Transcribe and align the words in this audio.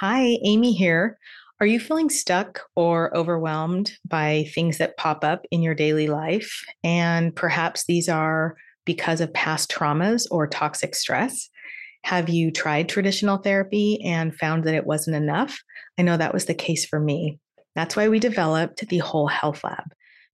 Hi, 0.00 0.38
Amy 0.44 0.72
here. 0.72 1.18
Are 1.60 1.66
you 1.66 1.78
feeling 1.78 2.08
stuck 2.08 2.62
or 2.74 3.14
overwhelmed 3.14 3.92
by 4.08 4.46
things 4.54 4.78
that 4.78 4.96
pop 4.96 5.22
up 5.24 5.44
in 5.50 5.60
your 5.60 5.74
daily 5.74 6.06
life? 6.06 6.64
And 6.82 7.36
perhaps 7.36 7.84
these 7.84 8.08
are 8.08 8.56
because 8.86 9.20
of 9.20 9.34
past 9.34 9.70
traumas 9.70 10.26
or 10.30 10.46
toxic 10.46 10.94
stress. 10.94 11.50
Have 12.04 12.30
you 12.30 12.50
tried 12.50 12.88
traditional 12.88 13.36
therapy 13.36 14.02
and 14.02 14.34
found 14.34 14.64
that 14.64 14.74
it 14.74 14.86
wasn't 14.86 15.16
enough? 15.16 15.60
I 15.98 16.02
know 16.02 16.16
that 16.16 16.32
was 16.32 16.46
the 16.46 16.54
case 16.54 16.86
for 16.86 16.98
me. 16.98 17.38
That's 17.74 17.94
why 17.94 18.08
we 18.08 18.20
developed 18.20 18.88
the 18.88 19.00
Whole 19.00 19.28
Health 19.28 19.62
Lab. 19.62 19.84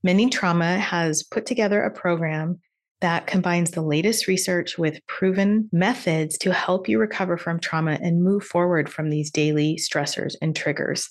Mending 0.05 0.31
Trauma 0.31 0.79
has 0.79 1.25
put 1.25 1.45
together 1.45 1.83
a 1.83 1.91
program 1.91 2.61
that 3.01 3.27
combines 3.27 3.73
the 3.73 3.83
latest 3.83 4.27
research 4.27 4.79
with 4.79 5.07
proven 5.07 5.69
methods 5.73 6.39
to 6.39 6.53
help 6.53 6.89
you 6.89 6.99
recover 6.99 7.37
from 7.37 7.61
trauma 7.61 7.99
and 8.03 8.23
move 8.23 8.43
forward 8.43 8.89
from 8.89 9.11
these 9.11 9.31
daily 9.31 9.77
stressors 9.77 10.35
and 10.41 10.57
triggers. 10.57 11.11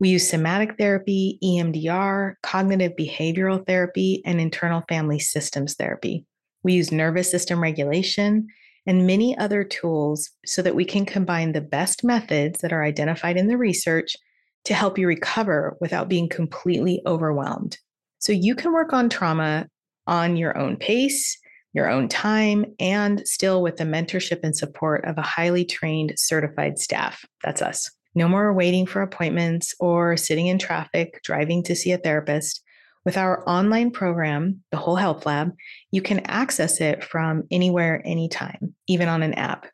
We 0.00 0.10
use 0.10 0.28
somatic 0.28 0.76
therapy, 0.76 1.38
EMDR, 1.42 2.34
cognitive 2.42 2.92
behavioral 2.98 3.64
therapy, 3.66 4.22
and 4.26 4.40
internal 4.40 4.82
family 4.88 5.18
systems 5.18 5.74
therapy. 5.74 6.26
We 6.62 6.74
use 6.74 6.92
nervous 6.92 7.30
system 7.30 7.62
regulation 7.62 8.48
and 8.86 9.06
many 9.06 9.36
other 9.38 9.64
tools 9.64 10.30
so 10.44 10.62
that 10.62 10.74
we 10.74 10.84
can 10.84 11.06
combine 11.06 11.52
the 11.52 11.60
best 11.60 12.04
methods 12.04 12.60
that 12.60 12.72
are 12.72 12.84
identified 12.84 13.36
in 13.36 13.46
the 13.46 13.56
research 13.56 14.16
to 14.64 14.74
help 14.74 14.98
you 14.98 15.06
recover 15.06 15.76
without 15.80 16.08
being 16.08 16.28
completely 16.28 17.00
overwhelmed. 17.06 17.78
So 18.18 18.32
you 18.32 18.54
can 18.54 18.72
work 18.72 18.92
on 18.92 19.08
trauma 19.08 19.68
on 20.06 20.36
your 20.36 20.56
own 20.56 20.76
pace, 20.76 21.38
your 21.72 21.90
own 21.90 22.08
time, 22.08 22.64
and 22.78 23.26
still 23.26 23.62
with 23.62 23.76
the 23.76 23.84
mentorship 23.84 24.40
and 24.42 24.56
support 24.56 25.04
of 25.04 25.18
a 25.18 25.22
highly 25.22 25.64
trained 25.64 26.14
certified 26.16 26.78
staff. 26.78 27.24
That's 27.42 27.62
us. 27.62 27.90
No 28.14 28.28
more 28.28 28.52
waiting 28.52 28.86
for 28.86 29.02
appointments 29.02 29.74
or 29.80 30.16
sitting 30.16 30.46
in 30.46 30.58
traffic, 30.58 31.20
driving 31.24 31.62
to 31.64 31.74
see 31.74 31.92
a 31.92 31.98
therapist. 31.98 32.62
With 33.04 33.18
our 33.18 33.46
online 33.48 33.90
program, 33.90 34.62
the 34.70 34.78
Whole 34.78 34.96
Health 34.96 35.26
Lab, 35.26 35.52
you 35.90 36.00
can 36.00 36.20
access 36.20 36.80
it 36.80 37.04
from 37.04 37.42
anywhere, 37.50 38.00
anytime, 38.04 38.74
even 38.86 39.08
on 39.08 39.22
an 39.22 39.34
app. 39.34 39.66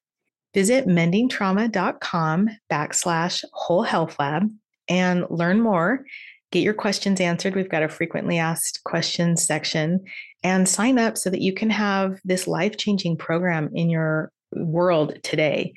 Visit 0.53 0.89
mendingtrauma.com 0.89 2.49
backslash 2.73 3.45
whole 3.53 3.85
health 3.85 4.17
lab 4.19 4.51
and 4.89 5.25
learn 5.31 5.61
more 5.61 6.05
Get 6.53 6.65
your 6.65 6.75
questions 6.75 7.21
answered. 7.21 7.55
We've 7.55 7.69
got 7.69 7.85
a 7.85 7.89
frequently 7.89 8.39
asked 8.39 8.83
questions 8.83 9.47
section 9.47 10.01
and 10.43 10.69
sign 10.69 10.99
up 10.99 11.17
so 11.17 11.31
that 11.31 11.43
you 11.43 11.53
can 11.55 11.71
have 11.71 12.19
this 12.25 12.49
life 12.49 12.77
changing 12.77 13.19
program 13.19 13.71
in 13.73 13.89
your 13.89 14.33
world 14.57 15.17
today. 15.23 15.75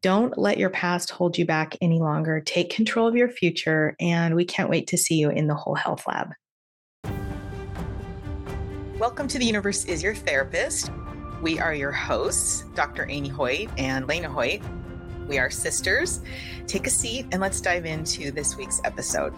Don't 0.00 0.38
let 0.38 0.56
your 0.56 0.70
past 0.70 1.10
hold 1.10 1.36
you 1.36 1.44
back 1.44 1.76
any 1.82 1.98
longer. 1.98 2.40
Take 2.40 2.70
control 2.70 3.06
of 3.06 3.14
your 3.14 3.28
future, 3.28 3.96
and 4.00 4.34
we 4.34 4.46
can't 4.46 4.70
wait 4.70 4.86
to 4.86 4.96
see 4.96 5.16
you 5.16 5.28
in 5.28 5.46
the 5.46 5.54
Whole 5.54 5.74
Health 5.74 6.04
Lab. 6.06 6.30
Welcome 8.98 9.28
to 9.28 9.38
The 9.38 9.44
Universe 9.44 9.84
is 9.84 10.02
Your 10.02 10.14
Therapist. 10.14 10.90
We 11.42 11.58
are 11.58 11.74
your 11.74 11.92
hosts, 11.92 12.64
Dr. 12.74 13.06
Amy 13.10 13.28
Hoyt 13.28 13.68
and 13.76 14.08
Leina 14.08 14.28
Hoyt. 14.28 14.62
We 15.28 15.38
are 15.38 15.50
sisters. 15.50 16.22
Take 16.66 16.86
a 16.86 16.90
seat 16.90 17.26
and 17.30 17.42
let's 17.42 17.60
dive 17.60 17.84
into 17.84 18.30
this 18.30 18.56
week's 18.56 18.80
episode. 18.84 19.34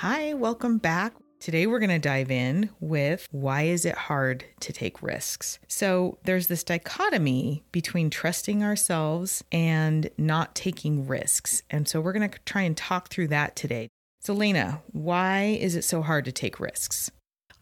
Hi, 0.00 0.32
welcome 0.32 0.78
back. 0.78 1.12
Today 1.40 1.66
we're 1.66 1.78
going 1.78 1.90
to 1.90 1.98
dive 1.98 2.30
in 2.30 2.70
with 2.80 3.28
why 3.32 3.64
is 3.64 3.84
it 3.84 3.94
hard 3.94 4.46
to 4.60 4.72
take 4.72 5.02
risks? 5.02 5.58
So 5.68 6.16
there's 6.24 6.46
this 6.46 6.64
dichotomy 6.64 7.64
between 7.70 8.08
trusting 8.08 8.64
ourselves 8.64 9.44
and 9.52 10.08
not 10.16 10.54
taking 10.54 11.06
risks. 11.06 11.62
And 11.68 11.86
so 11.86 12.00
we're 12.00 12.14
going 12.14 12.30
to 12.30 12.38
try 12.46 12.62
and 12.62 12.74
talk 12.74 13.10
through 13.10 13.28
that 13.28 13.56
today. 13.56 13.90
So 14.20 14.34
Leina, 14.34 14.80
why 14.86 15.58
is 15.60 15.76
it 15.76 15.84
so 15.84 16.00
hard 16.00 16.24
to 16.24 16.32
take 16.32 16.58
risks? 16.58 17.10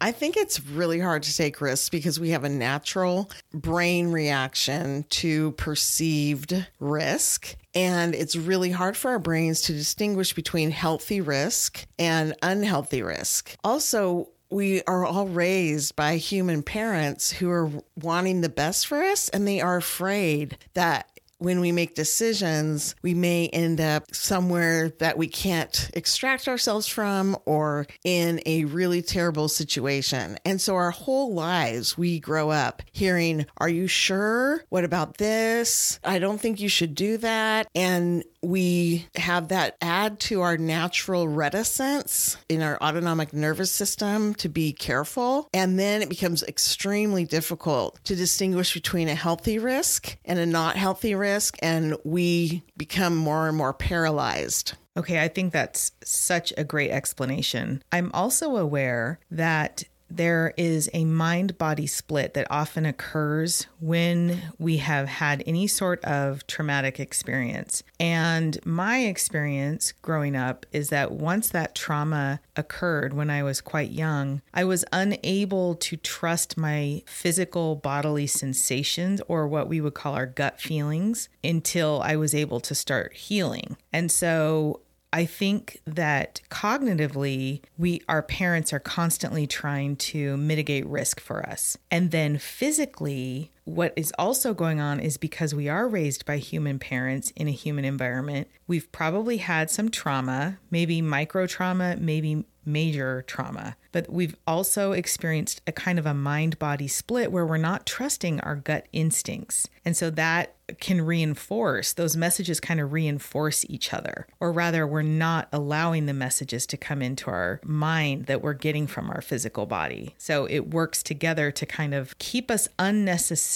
I 0.01 0.11
think 0.11 0.37
it's 0.37 0.65
really 0.65 0.99
hard 0.99 1.23
to 1.23 1.35
take 1.35 1.59
risks 1.59 1.89
because 1.89 2.19
we 2.19 2.29
have 2.29 2.43
a 2.43 2.49
natural 2.49 3.29
brain 3.53 4.11
reaction 4.11 5.05
to 5.09 5.51
perceived 5.53 6.67
risk. 6.79 7.55
And 7.75 8.15
it's 8.15 8.35
really 8.35 8.71
hard 8.71 8.95
for 8.95 9.11
our 9.11 9.19
brains 9.19 9.61
to 9.63 9.73
distinguish 9.73 10.33
between 10.33 10.71
healthy 10.71 11.21
risk 11.21 11.85
and 11.97 12.33
unhealthy 12.41 13.01
risk. 13.01 13.55
Also, 13.63 14.29
we 14.49 14.81
are 14.83 15.05
all 15.05 15.27
raised 15.27 15.95
by 15.95 16.15
human 16.17 16.63
parents 16.63 17.31
who 17.31 17.51
are 17.51 17.69
wanting 17.95 18.41
the 18.41 18.49
best 18.49 18.87
for 18.87 19.03
us 19.03 19.29
and 19.29 19.47
they 19.47 19.61
are 19.61 19.77
afraid 19.77 20.57
that 20.73 21.18
when 21.39 21.59
we 21.61 21.71
make 21.71 21.95
decisions, 21.95 22.95
we 23.01 23.13
may 23.13 23.47
end 23.47 23.81
up 23.81 24.03
somewhere 24.13 24.89
that 24.99 25.17
we 25.17 25.27
can't 25.27 25.89
extract 25.93 26.47
ourselves 26.47 26.87
from 26.87 27.35
or 27.45 27.87
in 28.03 28.41
a 28.45 28.65
really 28.65 29.01
terrible 29.01 29.47
situation. 29.47 30.37
And 30.45 30.61
so 30.61 30.75
our 30.75 30.91
whole 30.91 31.33
lives, 31.33 31.97
we 31.97 32.19
grow 32.19 32.51
up 32.51 32.83
hearing, 32.91 33.45
Are 33.57 33.69
you 33.69 33.87
sure? 33.87 34.63
What 34.69 34.83
about 34.83 35.17
this? 35.17 35.99
I 36.03 36.19
don't 36.19 36.39
think 36.39 36.59
you 36.59 36.69
should 36.69 36.93
do 36.93 37.17
that. 37.17 37.67
And 37.73 38.23
we 38.41 39.07
have 39.15 39.49
that 39.49 39.75
add 39.81 40.19
to 40.19 40.41
our 40.41 40.57
natural 40.57 41.27
reticence 41.27 42.37
in 42.47 42.61
our 42.61 42.81
autonomic 42.81 43.33
nervous 43.33 43.71
system 43.71 44.33
to 44.35 44.49
be 44.49 44.71
careful. 44.71 45.49
And 45.53 45.77
then 45.77 46.01
it 46.01 46.09
becomes 46.09 46.43
extremely 46.43 47.25
difficult 47.25 47.99
to 48.05 48.15
distinguish 48.15 48.73
between 48.73 49.09
a 49.09 49.15
healthy 49.15 49.59
risk 49.59 50.17
and 50.25 50.39
a 50.39 50.45
not 50.45 50.75
healthy 50.75 51.15
risk. 51.15 51.28
And 51.61 51.95
we 52.03 52.63
become 52.77 53.15
more 53.15 53.47
and 53.47 53.57
more 53.57 53.73
paralyzed. 53.73 54.73
Okay, 54.97 55.21
I 55.21 55.27
think 55.27 55.53
that's 55.53 55.91
such 56.03 56.51
a 56.57 56.63
great 56.63 56.91
explanation. 56.91 57.83
I'm 57.91 58.11
also 58.13 58.57
aware 58.57 59.19
that 59.31 59.83
there 60.09 60.53
is 60.57 60.89
a 60.93 61.05
mind 61.05 61.57
body 61.57 61.87
split 61.87 62.33
that 62.33 62.47
often 62.49 62.85
occurs 62.85 63.67
when 63.79 64.41
we 64.57 64.77
have 64.77 65.07
had 65.07 65.43
any 65.45 65.67
sort 65.67 66.03
of 66.03 66.45
traumatic 66.47 66.99
experience. 66.99 67.83
And 67.99 68.57
my 68.65 68.99
experience 68.99 69.93
growing 70.01 70.35
up 70.35 70.65
is 70.71 70.89
that 70.89 71.11
once 71.11 71.49
that 71.49 71.75
trauma 71.75 72.39
occurred 72.55 73.13
when 73.13 73.29
I 73.29 73.43
was 73.43 73.61
quite 73.61 73.91
young, 73.91 74.41
I 74.53 74.63
was 74.63 74.85
unable 74.91 75.75
to 75.75 75.97
trust 75.97 76.57
my 76.57 77.03
physical 77.05 77.75
bodily 77.75 78.27
sensations 78.27 79.21
or 79.27 79.47
what 79.47 79.67
we 79.67 79.81
would 79.81 79.93
call 79.93 80.15
our 80.15 80.25
gut 80.25 80.59
feelings 80.59 81.29
until 81.43 82.01
I 82.03 82.15
was 82.15 82.33
able 82.33 82.59
to 82.61 82.75
start 82.75 83.13
healing. 83.13 83.77
And 83.93 84.11
so 84.11 84.81
I 85.11 85.25
think 85.25 85.81
that 85.85 86.41
cognitively, 86.49 87.63
we 87.77 88.01
our 88.07 88.21
parents 88.21 88.71
are 88.73 88.79
constantly 88.79 89.47
trying 89.47 89.95
to 89.95 90.37
mitigate 90.37 90.85
risk 90.85 91.19
for 91.19 91.43
us. 91.47 91.77
And 91.89 92.11
then 92.11 92.37
physically, 92.37 93.51
what 93.65 93.93
is 93.95 94.13
also 94.17 94.53
going 94.53 94.79
on 94.79 94.99
is 94.99 95.17
because 95.17 95.53
we 95.53 95.69
are 95.69 95.87
raised 95.87 96.25
by 96.25 96.37
human 96.37 96.79
parents 96.79 97.31
in 97.35 97.47
a 97.47 97.51
human 97.51 97.85
environment, 97.85 98.47
we've 98.67 98.91
probably 98.91 99.37
had 99.37 99.69
some 99.69 99.89
trauma, 99.89 100.57
maybe 100.71 101.01
micro 101.01 101.45
trauma, 101.47 101.95
maybe 101.99 102.45
major 102.65 103.23
trauma. 103.27 103.75
But 103.91 104.11
we've 104.11 104.35
also 104.45 104.91
experienced 104.91 105.61
a 105.65 105.71
kind 105.71 105.97
of 105.97 106.05
a 106.05 106.13
mind 106.13 106.59
body 106.59 106.87
split 106.87 107.31
where 107.31 107.45
we're 107.45 107.57
not 107.57 107.85
trusting 107.85 108.39
our 108.41 108.55
gut 108.55 108.87
instincts. 108.93 109.67
And 109.83 109.97
so 109.97 110.11
that 110.11 110.55
can 110.79 111.01
reinforce, 111.01 111.93
those 111.93 112.15
messages 112.15 112.59
kind 112.59 112.79
of 112.79 112.93
reinforce 112.93 113.65
each 113.67 113.91
other. 113.91 114.27
Or 114.39 114.51
rather, 114.51 114.85
we're 114.85 115.01
not 115.01 115.47
allowing 115.51 116.05
the 116.05 116.13
messages 116.13 116.67
to 116.67 116.77
come 116.77 117.01
into 117.01 117.31
our 117.31 117.59
mind 117.63 118.27
that 118.27 118.43
we're 118.43 118.53
getting 118.53 118.85
from 118.85 119.09
our 119.09 119.21
physical 119.21 119.65
body. 119.65 120.13
So 120.19 120.45
it 120.45 120.69
works 120.69 121.01
together 121.01 121.49
to 121.51 121.65
kind 121.65 121.95
of 121.95 122.15
keep 122.19 122.51
us 122.51 122.67
unnecessarily 122.77 123.49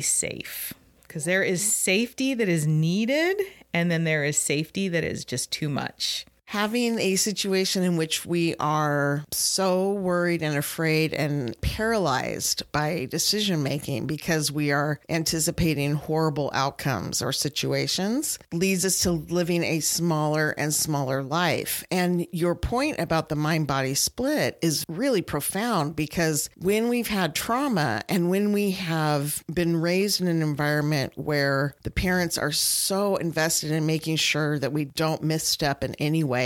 safe. 0.00 0.74
Because 1.02 1.24
there 1.24 1.42
is 1.42 1.62
safety 1.62 2.34
that 2.34 2.48
is 2.48 2.66
needed, 2.66 3.40
and 3.72 3.90
then 3.90 4.04
there 4.04 4.24
is 4.24 4.36
safety 4.36 4.88
that 4.88 5.04
is 5.04 5.24
just 5.24 5.50
too 5.50 5.68
much 5.68 6.26
having 6.48 6.98
a 6.98 7.14
situation 7.16 7.82
in 7.82 7.98
which 7.98 8.24
we 8.24 8.54
are 8.56 9.22
so 9.30 9.92
worried 9.92 10.42
and 10.42 10.56
afraid 10.56 11.12
and 11.12 11.54
paralyzed 11.60 12.62
by 12.72 13.06
decision 13.10 13.62
making 13.62 14.06
because 14.06 14.50
we 14.50 14.72
are 14.72 14.98
anticipating 15.10 15.92
horrible 15.92 16.50
outcomes 16.54 17.20
or 17.20 17.32
situations 17.32 18.38
leads 18.50 18.86
us 18.86 19.02
to 19.02 19.10
living 19.10 19.62
a 19.62 19.78
smaller 19.80 20.52
and 20.52 20.72
smaller 20.72 21.22
life. 21.22 21.84
And 21.90 22.26
your 22.32 22.54
point 22.54 22.98
about 22.98 23.28
the 23.28 23.36
mind 23.36 23.66
body 23.66 23.94
split 23.94 24.58
is 24.62 24.86
really 24.88 25.20
profound 25.20 25.96
because 25.96 26.48
when 26.56 26.88
we've 26.88 27.08
had 27.08 27.34
trauma 27.34 28.00
and 28.08 28.30
when 28.30 28.54
we 28.54 28.70
have 28.70 29.44
been 29.52 29.76
raised 29.76 30.22
in 30.22 30.28
an 30.28 30.40
environment 30.40 31.12
where 31.16 31.74
the 31.82 31.90
parents 31.90 32.38
are 32.38 32.52
so 32.52 33.16
invested 33.16 33.70
in 33.70 33.84
making 33.84 34.16
sure 34.16 34.58
that 34.58 34.72
we 34.72 34.86
don't 34.86 35.22
misstep 35.22 35.84
in 35.84 35.94
any 35.96 36.24
way 36.24 36.37